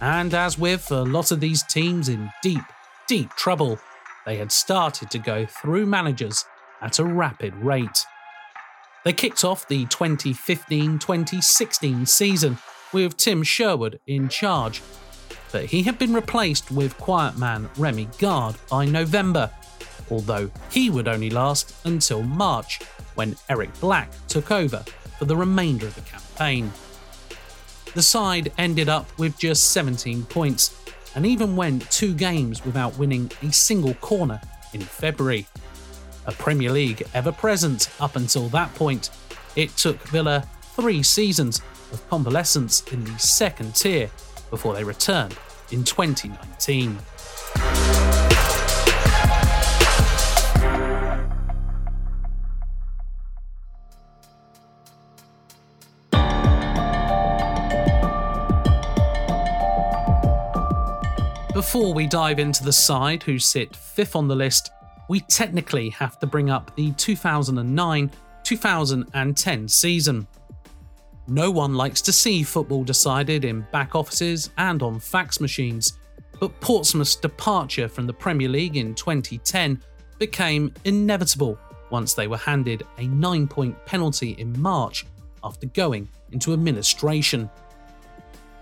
and 0.01 0.33
as 0.33 0.57
with 0.57 0.91
a 0.91 1.03
lot 1.03 1.31
of 1.31 1.39
these 1.39 1.63
teams 1.63 2.09
in 2.09 2.29
deep, 2.43 2.63
deep 3.07 3.29
trouble, 3.31 3.79
they 4.25 4.37
had 4.37 4.51
started 4.51 5.09
to 5.09 5.17
go 5.17 5.45
through 5.45 5.85
managers 5.85 6.45
at 6.81 6.99
a 6.99 7.03
rapid 7.03 7.55
rate. 7.55 8.05
They 9.03 9.13
kicked 9.13 9.43
off 9.43 9.67
the 9.67 9.85
2015 9.85 10.99
2016 10.99 12.05
season 12.05 12.57
with 12.93 13.17
Tim 13.17 13.43
Sherwood 13.43 13.99
in 14.05 14.29
charge, 14.29 14.81
but 15.51 15.65
he 15.65 15.83
had 15.83 15.97
been 15.97 16.13
replaced 16.13 16.71
with 16.71 16.97
quiet 16.97 17.37
man 17.37 17.69
Remi 17.77 18.07
Garde 18.19 18.55
by 18.69 18.85
November, 18.85 19.49
although 20.09 20.51
he 20.71 20.89
would 20.89 21.07
only 21.07 21.29
last 21.29 21.75
until 21.85 22.21
March 22.21 22.79
when 23.15 23.35
Eric 23.49 23.77
Black 23.79 24.11
took 24.27 24.51
over 24.51 24.83
for 25.17 25.25
the 25.25 25.35
remainder 25.35 25.87
of 25.87 25.95
the 25.95 26.01
campaign. 26.01 26.71
The 27.93 28.01
side 28.01 28.53
ended 28.57 28.87
up 28.87 29.07
with 29.19 29.37
just 29.37 29.71
17 29.71 30.23
points 30.25 30.77
and 31.15 31.25
even 31.25 31.55
went 31.55 31.89
two 31.91 32.13
games 32.13 32.63
without 32.63 32.97
winning 32.97 33.31
a 33.41 33.51
single 33.51 33.93
corner 33.95 34.39
in 34.73 34.81
February 34.81 35.45
a 36.25 36.31
Premier 36.31 36.71
League 36.71 37.03
ever 37.13 37.31
present 37.31 37.89
up 37.99 38.15
until 38.15 38.49
that 38.49 38.73
point. 38.75 39.09
It 39.55 39.75
took 39.77 39.97
Villa 40.09 40.47
three 40.75 41.03
seasons 41.03 41.61
of 41.91 42.07
convalescence 42.09 42.81
in 42.91 43.03
the 43.03 43.17
second 43.17 43.75
tier 43.75 44.09
before 44.49 44.73
they 44.73 44.83
returned 44.83 45.37
in 45.71 45.83
2019. 45.83 46.97
Before 61.53 61.93
we 61.93 62.07
dive 62.07 62.39
into 62.39 62.63
the 62.63 62.73
side 62.73 63.23
who 63.23 63.37
sit 63.37 63.75
fifth 63.75 64.15
on 64.15 64.27
the 64.27 64.35
list, 64.35 64.71
we 65.11 65.19
technically 65.19 65.89
have 65.89 66.17
to 66.17 66.25
bring 66.25 66.49
up 66.49 66.73
the 66.77 66.93
2009 66.93 68.11
2010 68.43 69.67
season. 69.67 70.25
No 71.27 71.51
one 71.51 71.75
likes 71.75 72.01
to 72.03 72.13
see 72.13 72.43
football 72.43 72.85
decided 72.85 73.43
in 73.43 73.67
back 73.73 73.93
offices 73.93 74.51
and 74.57 74.81
on 74.81 75.01
fax 75.01 75.41
machines, 75.41 75.99
but 76.39 76.57
Portsmouth's 76.61 77.17
departure 77.17 77.89
from 77.89 78.07
the 78.07 78.13
Premier 78.13 78.47
League 78.47 78.77
in 78.77 78.95
2010 78.95 79.81
became 80.17 80.73
inevitable 80.85 81.59
once 81.89 82.13
they 82.13 82.27
were 82.27 82.37
handed 82.37 82.83
a 82.97 83.05
nine 83.07 83.49
point 83.49 83.85
penalty 83.85 84.37
in 84.39 84.57
March 84.61 85.05
after 85.43 85.67
going 85.67 86.07
into 86.31 86.53
administration. 86.53 87.49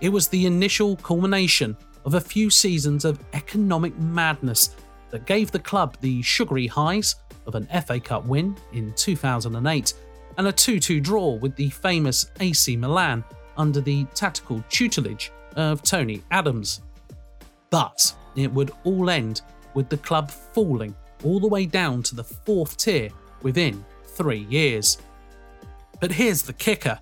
It 0.00 0.08
was 0.08 0.26
the 0.26 0.46
initial 0.46 0.96
culmination 0.96 1.76
of 2.04 2.14
a 2.14 2.20
few 2.20 2.50
seasons 2.50 3.04
of 3.04 3.20
economic 3.34 3.96
madness 4.00 4.74
that 5.10 5.26
gave 5.26 5.50
the 5.50 5.58
club 5.58 5.96
the 6.00 6.22
sugary 6.22 6.66
highs 6.66 7.16
of 7.46 7.54
an 7.54 7.66
FA 7.84 7.98
Cup 7.98 8.24
win 8.26 8.56
in 8.72 8.92
2008 8.94 9.94
and 10.38 10.46
a 10.46 10.52
2 10.52 10.80
2 10.80 11.00
draw 11.00 11.34
with 11.34 11.54
the 11.56 11.70
famous 11.70 12.30
AC 12.40 12.76
Milan 12.76 13.24
under 13.56 13.80
the 13.80 14.04
tactical 14.14 14.62
tutelage 14.70 15.32
of 15.56 15.82
Tony 15.82 16.22
Adams. 16.30 16.80
But 17.70 18.14
it 18.36 18.50
would 18.52 18.72
all 18.84 19.10
end 19.10 19.42
with 19.74 19.88
the 19.88 19.98
club 19.98 20.30
falling 20.30 20.94
all 21.24 21.40
the 21.40 21.48
way 21.48 21.66
down 21.66 22.02
to 22.04 22.14
the 22.14 22.24
fourth 22.24 22.76
tier 22.76 23.10
within 23.42 23.84
three 24.04 24.46
years. 24.48 24.98
But 26.00 26.12
here's 26.12 26.42
the 26.42 26.52
kicker 26.54 26.98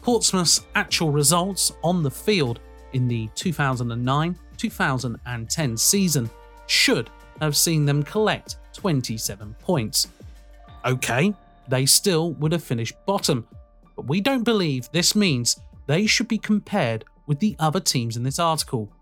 Portsmouth's 0.00 0.62
actual 0.74 1.12
results 1.12 1.72
on 1.84 2.02
the 2.02 2.10
field 2.10 2.60
in 2.92 3.06
the 3.08 3.28
2009 3.34 4.36
2010 4.56 5.76
season 5.76 6.30
should 6.66 7.10
have 7.42 7.56
seen 7.56 7.84
them 7.84 8.02
collect 8.02 8.56
27 8.72 9.54
points. 9.60 10.08
Okay, 10.84 11.34
they 11.68 11.86
still 11.86 12.32
would 12.34 12.52
have 12.52 12.62
finished 12.62 12.94
bottom, 13.04 13.46
but 13.96 14.06
we 14.06 14.20
don't 14.20 14.44
believe 14.44 14.88
this 14.92 15.14
means 15.14 15.60
they 15.86 16.06
should 16.06 16.28
be 16.28 16.38
compared 16.38 17.04
with 17.26 17.40
the 17.40 17.56
other 17.58 17.80
teams 17.80 18.16
in 18.16 18.22
this 18.22 18.38
article. 18.38 18.92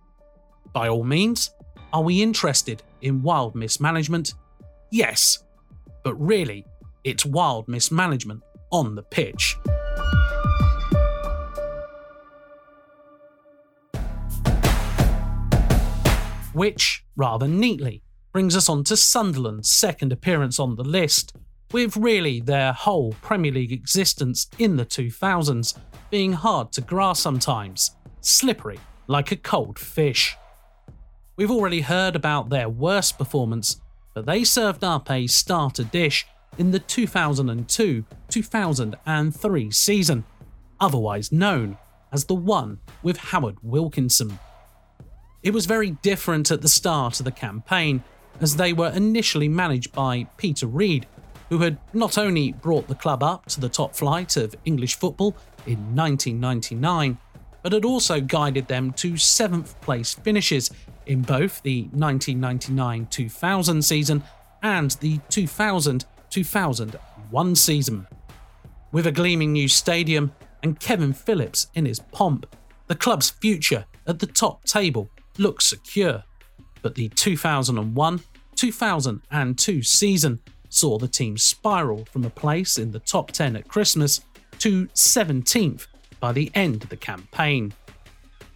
By 0.73 0.89
all 0.89 1.05
means, 1.05 1.51
are 1.93 2.03
we 2.03 2.23
interested 2.23 2.83
in 3.03 3.23
wild 3.23 3.55
mismanagement? 3.55 4.35
Yes, 4.91 5.45
but 6.03 6.15
really, 6.15 6.65
it's 7.05 7.27
wild 7.27 7.69
mismanagement 7.69 8.43
on 8.71 8.95
the 8.95 9.03
pitch. 9.03 9.57
Which, 16.53 17.05
rather 17.17 17.47
neatly, 17.47 18.03
brings 18.33 18.57
us 18.57 18.69
on 18.69 18.85
to 18.85 18.97
Sunderland's 18.97 19.71
second 19.71 20.13
appearance 20.13 20.61
on 20.61 20.77
the 20.77 20.85
list, 20.85 21.37
with 21.73 21.97
really 21.97 22.41
their 22.41 22.73
whole 22.73 23.13
Premier 23.23 23.53
League 23.53 23.73
existence 23.73 24.49
in 24.59 24.77
the 24.77 24.87
2000s 24.87 25.79
being 26.11 26.33
hard 26.33 26.73
to 26.73 26.81
grasp 26.81 27.23
sometimes, 27.23 27.97
slippery 28.21 28.79
like 29.07 29.33
a 29.33 29.37
cold 29.37 29.79
fish. 29.79 30.37
We've 31.37 31.51
already 31.51 31.81
heard 31.81 32.15
about 32.15 32.51
their 32.51 32.69
worst 32.69 33.19
performance, 33.19 33.81
but 34.15 34.27
they 34.27 34.45
served 34.45 34.85
up 34.85 35.11
a 35.11 35.27
starter 35.27 35.85
dish 35.85 36.27
in 36.59 36.71
the 36.71 36.79
2002 36.79 38.05
2003 38.29 39.71
season, 39.71 40.25
otherwise 40.81 41.33
known 41.33 41.79
as 42.13 42.25
the 42.25 42.35
one 42.35 42.79
with 43.03 43.17
Howard 43.17 43.57
Wilkinson. 43.63 44.39
It 45.43 45.55
was 45.55 45.67
very 45.67 45.93
different 46.03 46.51
at 46.51 46.61
the 46.61 46.69
start 46.69 47.19
of 47.19 47.25
the 47.25 47.33
campaign, 47.33 48.05
as 48.41 48.57
they 48.57 48.73
were 48.73 48.91
initially 48.91 49.49
managed 49.49 49.93
by 49.93 50.27
Peter 50.37 50.67
Reid, 50.67 51.07
who 51.49 51.59
had 51.59 51.79
not 51.93 52.17
only 52.17 52.53
brought 52.53 52.89
the 52.89 52.95
club 52.95 53.23
up 53.23 53.47
to 53.47 53.61
the 53.61 53.69
top 53.69 53.95
flight 53.95 54.37
of 54.37 54.55
English 54.65 54.97
football 54.97 55.37
in 55.67 55.95
1999, 55.95 57.19
but 57.63 57.73
had 57.73 57.85
also 57.85 58.21
guided 58.21 58.67
them 58.69 58.93
to 58.93 59.17
seventh 59.17 59.79
place 59.81 60.15
finishes 60.15 60.71
in 61.07 61.23
both 61.23 61.63
the 61.63 61.83
1999 61.93 63.07
2000 63.07 63.83
season 63.83 64.23
and 64.63 64.93
the 64.93 65.19
2000 65.29 66.05
2001 66.31 67.57
season. 67.57 68.07
With 68.93 69.07
a 69.07 69.13
gleaming 69.13 69.53
new 69.53 69.69
stadium 69.69 70.33
and 70.63 70.79
Kevin 70.79 71.13
Phillips 71.13 71.67
in 71.75 71.85
his 71.85 72.01
pomp, 72.13 72.47
the 72.87 72.95
club's 72.95 73.31
future 73.31 73.85
at 74.07 74.19
the 74.21 74.27
top 74.27 74.65
table 74.65 75.11
looks 75.39 75.67
secure. 75.67 76.25
But 76.83 76.95
the 76.95 77.09
2001 77.09 78.21
2002 78.57 79.83
season 79.83 80.39
saw 80.69 80.99
the 80.99 81.09
team 81.09 81.37
spiral 81.39 82.05
from 82.13 82.25
a 82.25 82.31
place 82.31 82.79
in 82.79 82.91
the 82.91 82.99
top 83.01 83.31
10 83.31 83.57
at 83.57 83.69
Christmas 83.69 84.21
to 84.59 84.87
17th 84.89 85.87
by 86.21 86.33
the 86.33 86.51
end 86.55 86.83
of 86.83 86.91
the 86.91 86.97
campaign. 86.97 87.73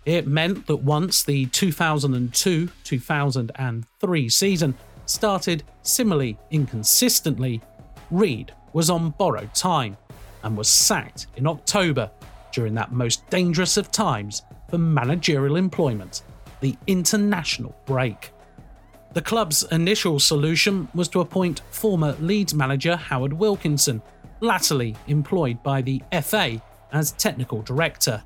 It 0.04 0.26
meant 0.26 0.66
that 0.66 0.76
once 0.76 1.24
the 1.24 1.46
2002 1.46 2.68
2003 2.84 4.28
season 4.28 4.74
started 5.06 5.62
similarly 5.82 6.38
inconsistently, 6.50 7.62
Reid 8.10 8.52
was 8.74 8.90
on 8.90 9.10
borrowed 9.10 9.54
time 9.54 9.96
and 10.42 10.56
was 10.56 10.68
sacked 10.68 11.28
in 11.36 11.46
October 11.46 12.10
during 12.52 12.74
that 12.74 12.92
most 12.92 13.28
dangerous 13.30 13.76
of 13.76 13.90
times 13.90 14.42
for 14.68 14.78
managerial 14.78 15.56
employment, 15.56 16.22
the 16.64 16.74
international 16.86 17.76
break. 17.84 18.32
The 19.12 19.20
club's 19.20 19.64
initial 19.64 20.18
solution 20.18 20.88
was 20.94 21.08
to 21.08 21.20
appoint 21.20 21.60
former 21.70 22.16
Leeds 22.20 22.54
manager 22.54 22.96
Howard 22.96 23.34
Wilkinson, 23.34 24.00
latterly 24.40 24.96
employed 25.06 25.62
by 25.62 25.82
the 25.82 26.02
FA 26.22 26.62
as 26.90 27.12
technical 27.12 27.60
director. 27.60 28.22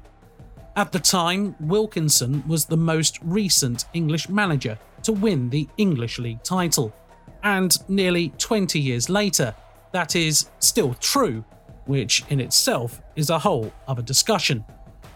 At 0.77 0.93
the 0.93 1.01
time, 1.01 1.57
Wilkinson 1.59 2.45
was 2.47 2.65
the 2.65 2.77
most 2.77 3.19
recent 3.23 3.87
English 3.93 4.29
manager 4.29 4.79
to 5.03 5.13
win 5.13 5.51
the 5.51 5.69
English 5.77 6.21
League 6.21 6.45
title. 6.45 6.95
And 7.43 7.77
nearly 7.89 8.29
20 8.39 8.79
years 8.79 9.09
later, 9.09 9.53
that 9.91 10.15
is 10.15 10.49
still 10.61 10.95
true, 10.95 11.45
which 11.87 12.23
in 12.29 12.39
itself 12.39 13.03
is 13.17 13.31
a 13.31 13.39
whole 13.41 13.73
other 13.89 14.03
discussion. 14.03 14.65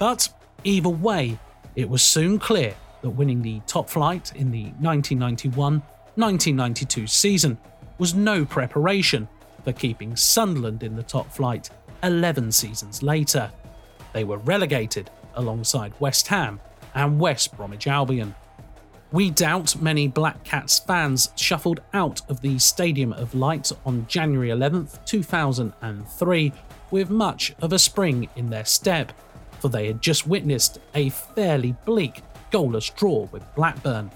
But 0.00 0.28
either 0.64 0.88
way, 0.88 1.38
it 1.76 1.88
was 1.88 2.02
soon 2.02 2.40
clear 2.40 2.74
that 3.03 3.11
winning 3.11 3.43
the 3.43 3.61
top 3.67 3.91
flight 3.91 4.33
in 4.35 4.51
the 4.51 4.65
1991 4.81 5.83
1992 6.15 7.07
season 7.07 7.59
was 7.99 8.15
no 8.15 8.45
preparation 8.45 9.29
for 9.65 9.73
keeping 9.73 10.17
Sunderland 10.17 10.83
in 10.83 10.97
the 10.97 11.03
top 11.03 11.33
flight 11.33 11.71
11 12.03 12.53
seasons 12.53 13.03
later. 13.03 13.51
They 14.12 14.25
were 14.25 14.38
relegated 14.38 15.11
alongside 15.35 15.93
West 16.01 16.29
Ham 16.29 16.61
and 16.95 17.19
West 17.19 17.57
Bromwich 17.57 17.87
Albion. 17.87 18.35
We 19.11 19.31
doubt 19.31 19.81
many 19.81 20.09
Black 20.09 20.43
Cats 20.45 20.79
fans 20.79 21.31
shuffled 21.37 21.81
out 21.95 22.23
of 22.31 22.41
the 22.41 22.59
Stadium 22.59 23.12
of 23.12 23.35
Light 23.35 23.71
on 23.87 24.07
January 24.07 24.49
11th, 24.49 25.05
2003, 25.05 26.53
with 26.91 27.11
much 27.11 27.55
of 27.62 27.73
a 27.73 27.79
spring 27.79 28.29
in 28.37 28.51
their 28.51 28.65
step, 28.65 29.12
for 29.61 29.69
they 29.69 29.87
had 29.87 30.03
just 30.03 30.27
witnessed 30.27 30.79
a 30.95 31.11
fairly 31.11 31.75
bleak 31.85 32.23
goalless 32.53 32.95
draw 32.95 33.29
with 33.33 33.43
Blackburn. 33.55 34.11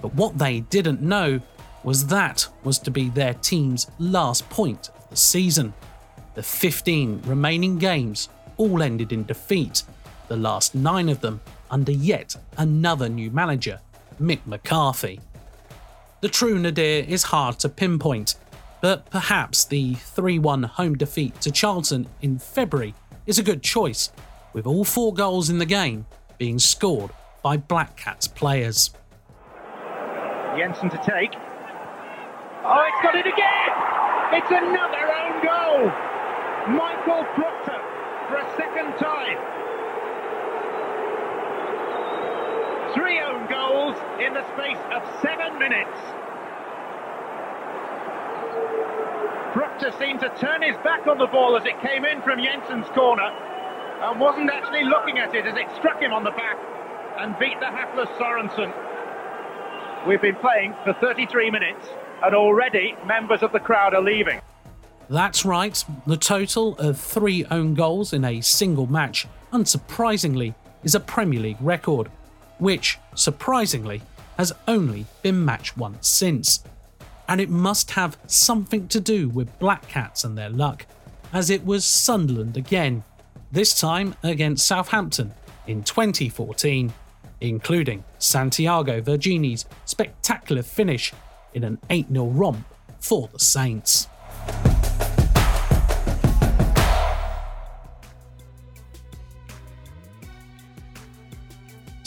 But 0.00 0.14
what 0.14 0.38
they 0.38 0.60
didn't 0.60 1.00
know 1.00 1.40
was 1.84 2.06
that 2.06 2.48
was 2.64 2.78
to 2.80 2.90
be 2.90 3.08
their 3.08 3.34
team's 3.34 3.88
last 3.98 4.48
point 4.50 4.88
of 4.88 5.10
the 5.10 5.16
season. 5.16 5.74
The 6.34 6.42
15 6.42 7.22
remaining 7.26 7.78
games 7.78 8.28
all 8.56 8.82
ended 8.82 9.12
in 9.12 9.24
defeat, 9.24 9.82
the 10.28 10.36
last 10.36 10.74
nine 10.74 11.08
of 11.08 11.20
them 11.20 11.40
under 11.70 11.92
yet 11.92 12.36
another 12.56 13.08
new 13.08 13.30
manager, 13.30 13.80
Mick 14.20 14.40
McCarthy. 14.46 15.20
The 16.20 16.28
true 16.28 16.58
nadir 16.58 17.04
is 17.06 17.24
hard 17.24 17.58
to 17.60 17.68
pinpoint, 17.68 18.36
but 18.80 19.10
perhaps 19.10 19.64
the 19.64 19.94
3 19.94 20.38
1 20.38 20.62
home 20.62 20.94
defeat 20.96 21.40
to 21.40 21.50
Charlton 21.50 22.06
in 22.20 22.38
February 22.38 22.94
is 23.26 23.38
a 23.38 23.42
good 23.42 23.62
choice, 23.62 24.10
with 24.52 24.66
all 24.66 24.84
four 24.84 25.12
goals 25.12 25.50
in 25.50 25.58
the 25.58 25.66
game 25.66 26.06
being 26.38 26.58
scored 26.58 27.10
by 27.42 27.56
Black 27.56 27.96
Cats 27.96 28.28
players. 28.28 28.90
Jensen 30.56 30.90
to 30.90 30.98
take. 30.98 31.34
Oh, 32.64 32.86
it's 32.86 33.02
got 33.02 33.16
it 33.16 33.26
again! 33.26 33.70
It's 34.38 34.50
another 34.50 35.04
own 35.10 35.42
goal! 35.42 35.90
Michael 36.78 37.24
Proctor 37.34 37.80
for 38.28 38.36
a 38.38 38.48
second 38.56 38.94
time. 39.02 39.38
Three 42.94 43.18
own 43.18 43.48
goals 43.50 43.96
in 44.22 44.34
the 44.34 44.46
space 44.54 44.78
of 44.94 45.02
seven 45.20 45.58
minutes. 45.58 45.98
Proctor 49.52 49.92
seemed 49.98 50.20
to 50.20 50.32
turn 50.38 50.62
his 50.62 50.76
back 50.84 51.06
on 51.08 51.18
the 51.18 51.26
ball 51.26 51.56
as 51.56 51.64
it 51.66 51.80
came 51.80 52.04
in 52.04 52.22
from 52.22 52.38
Jensen's 52.38 52.88
corner 52.94 53.26
and 53.26 54.20
wasn't 54.20 54.50
actually 54.50 54.84
looking 54.84 55.18
at 55.18 55.34
it 55.34 55.46
as 55.46 55.56
it 55.56 55.66
struck 55.76 56.00
him 56.00 56.12
on 56.12 56.22
the 56.22 56.30
back 56.30 56.56
and 57.18 57.38
beat 57.38 57.58
the 57.60 57.66
hapless 57.66 58.08
Sorensen. 58.18 58.72
We've 60.06 60.22
been 60.22 60.36
playing 60.36 60.74
for 60.84 60.94
33 60.94 61.50
minutes 61.50 61.86
and 62.22 62.34
already 62.34 62.94
members 63.06 63.42
of 63.42 63.52
the 63.52 63.60
crowd 63.60 63.94
are 63.94 64.02
leaving. 64.02 64.40
That's 65.08 65.44
right, 65.44 65.84
the 66.06 66.16
total 66.16 66.76
of 66.78 66.98
three 66.98 67.44
own 67.50 67.74
goals 67.74 68.12
in 68.12 68.24
a 68.24 68.40
single 68.40 68.86
match, 68.86 69.26
unsurprisingly, 69.52 70.54
is 70.84 70.94
a 70.94 71.00
Premier 71.00 71.40
League 71.40 71.56
record, 71.60 72.08
which, 72.58 72.98
surprisingly, 73.14 74.02
has 74.38 74.52
only 74.66 75.06
been 75.22 75.44
matched 75.44 75.76
once 75.76 76.08
since. 76.08 76.64
And 77.28 77.40
it 77.40 77.50
must 77.50 77.92
have 77.92 78.18
something 78.26 78.88
to 78.88 79.00
do 79.00 79.28
with 79.28 79.58
Black 79.58 79.86
Cats 79.88 80.24
and 80.24 80.36
their 80.36 80.50
luck, 80.50 80.86
as 81.32 81.50
it 81.50 81.64
was 81.64 81.84
Sunderland 81.84 82.56
again, 82.56 83.04
this 83.50 83.78
time 83.78 84.14
against 84.22 84.66
Southampton 84.66 85.32
in 85.66 85.82
2014, 85.82 86.92
including 87.42 88.04
Santiago 88.18 89.00
Vergini's 89.00 89.66
spectacular 89.84 90.62
finish 90.62 91.12
in 91.52 91.64
an 91.64 91.78
8 91.90 92.06
0 92.08 92.26
romp 92.26 92.64
for 93.00 93.28
the 93.32 93.38
Saints. 93.38 94.06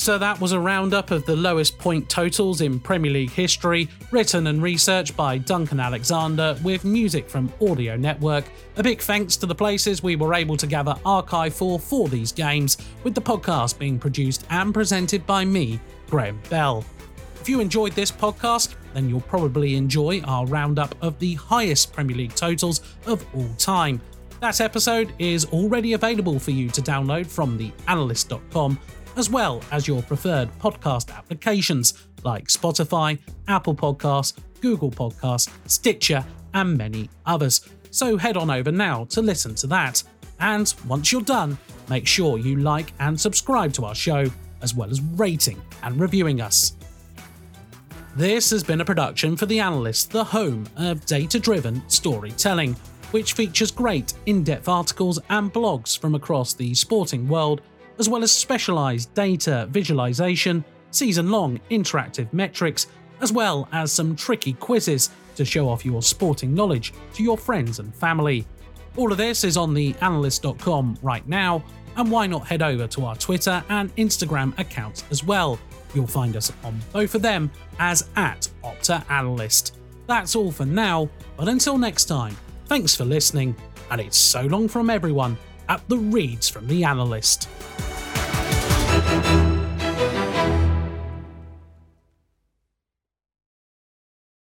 So 0.05 0.19
that 0.19 0.39
was 0.39 0.51
a 0.51 0.59
roundup 0.59 1.09
of 1.09 1.25
the 1.25 1.35
lowest 1.35 1.79
point 1.79 2.07
totals 2.07 2.61
in 2.61 2.79
Premier 2.79 3.11
League 3.11 3.31
history, 3.31 3.89
written 4.11 4.45
and 4.45 4.61
researched 4.61 5.17
by 5.17 5.39
Duncan 5.39 5.79
Alexander 5.79 6.55
with 6.61 6.85
music 6.85 7.27
from 7.27 7.51
Audio 7.59 7.97
Network. 7.97 8.45
A 8.77 8.83
big 8.83 9.01
thanks 9.01 9.35
to 9.37 9.47
the 9.47 9.55
places 9.55 10.03
we 10.03 10.15
were 10.15 10.35
able 10.35 10.57
to 10.57 10.67
gather 10.67 10.95
archive 11.07 11.55
for 11.55 11.79
for 11.79 12.07
these 12.07 12.31
games, 12.31 12.77
with 13.03 13.15
the 13.15 13.21
podcast 13.21 13.79
being 13.79 13.97
produced 13.97 14.45
and 14.51 14.75
presented 14.75 15.25
by 15.25 15.43
me, 15.43 15.79
Graham 16.07 16.39
Bell. 16.51 16.85
If 17.41 17.49
you 17.49 17.59
enjoyed 17.59 17.93
this 17.93 18.11
podcast, 18.11 18.75
then 18.93 19.09
you'll 19.09 19.21
probably 19.21 19.73
enjoy 19.73 20.21
our 20.21 20.45
roundup 20.45 20.93
of 21.01 21.17
the 21.17 21.33
highest 21.33 21.93
Premier 21.93 22.15
League 22.15 22.35
totals 22.35 22.81
of 23.07 23.25
all 23.33 23.49
time. 23.57 23.99
That 24.39 24.61
episode 24.61 25.13
is 25.17 25.45
already 25.45 25.93
available 25.93 26.37
for 26.37 26.51
you 26.51 26.69
to 26.69 26.81
download 26.83 27.25
from 27.25 27.57
theanalyst.com 27.57 28.77
as 29.15 29.29
well 29.29 29.61
as 29.71 29.87
your 29.87 30.01
preferred 30.03 30.49
podcast 30.59 31.15
applications 31.15 32.07
like 32.23 32.47
Spotify, 32.47 33.19
Apple 33.47 33.75
Podcasts, 33.75 34.33
Google 34.61 34.91
Podcasts, 34.91 35.49
Stitcher, 35.65 36.25
and 36.53 36.77
many 36.77 37.09
others. 37.25 37.67
So 37.91 38.17
head 38.17 38.37
on 38.37 38.49
over 38.49 38.71
now 38.71 39.05
to 39.05 39.21
listen 39.21 39.55
to 39.55 39.67
that. 39.67 40.03
And 40.39 40.73
once 40.87 41.11
you're 41.11 41.21
done, 41.21 41.57
make 41.89 42.07
sure 42.07 42.37
you 42.37 42.57
like 42.57 42.91
and 42.99 43.19
subscribe 43.19 43.73
to 43.73 43.85
our 43.85 43.95
show, 43.95 44.25
as 44.61 44.73
well 44.73 44.89
as 44.89 45.01
rating 45.01 45.61
and 45.83 45.99
reviewing 45.99 46.41
us. 46.41 46.75
This 48.15 48.49
has 48.51 48.63
been 48.63 48.81
a 48.81 48.85
production 48.85 49.35
for 49.35 49.45
The 49.45 49.59
Analyst, 49.59 50.11
the 50.11 50.23
home 50.23 50.65
of 50.77 51.05
data 51.05 51.39
driven 51.39 51.87
storytelling, 51.89 52.73
which 53.11 53.33
features 53.33 53.71
great 53.71 54.13
in 54.25 54.43
depth 54.43 54.67
articles 54.67 55.19
and 55.29 55.53
blogs 55.53 55.99
from 55.99 56.15
across 56.15 56.53
the 56.53 56.73
sporting 56.73 57.27
world 57.27 57.61
as 57.99 58.09
well 58.09 58.23
as 58.23 58.31
specialised 58.31 59.13
data 59.13 59.67
visualization, 59.71 60.63
season 60.91 61.31
long 61.31 61.59
interactive 61.71 62.31
metrics, 62.33 62.87
as 63.21 63.31
well 63.31 63.67
as 63.71 63.91
some 63.91 64.15
tricky 64.15 64.53
quizzes 64.53 65.09
to 65.35 65.45
show 65.45 65.69
off 65.69 65.85
your 65.85 66.01
sporting 66.01 66.53
knowledge 66.53 66.93
to 67.13 67.23
your 67.23 67.37
friends 67.37 67.79
and 67.79 67.93
family. 67.95 68.45
All 68.97 69.11
of 69.11 69.17
this 69.17 69.43
is 69.43 69.57
on 69.57 69.73
theanalyst.com 69.73 70.97
right 71.01 71.27
now, 71.27 71.63
and 71.97 72.11
why 72.11 72.27
not 72.27 72.47
head 72.47 72.61
over 72.61 72.87
to 72.87 73.05
our 73.05 73.15
Twitter 73.15 73.63
and 73.69 73.93
Instagram 73.95 74.57
accounts 74.59 75.03
as 75.11 75.23
well? 75.23 75.59
You'll 75.93 76.07
find 76.07 76.35
us 76.35 76.51
on 76.63 76.79
both 76.91 77.15
of 77.15 77.21
them 77.21 77.51
as 77.79 78.09
at 78.15 78.49
OptaAnalyst. 78.63 79.71
That's 80.07 80.35
all 80.35 80.51
for 80.51 80.65
now, 80.65 81.09
but 81.37 81.47
until 81.47 81.77
next 81.77 82.05
time, 82.05 82.37
thanks 82.65 82.95
for 82.95 83.05
listening, 83.05 83.55
and 83.91 83.99
it's 83.99 84.17
so 84.17 84.41
long 84.41 84.67
from 84.67 84.89
everyone 84.89 85.37
at 85.67 85.87
the 85.87 85.97
Reads 85.97 86.49
from 86.49 86.67
the 86.67 86.83
Analyst. 86.83 87.47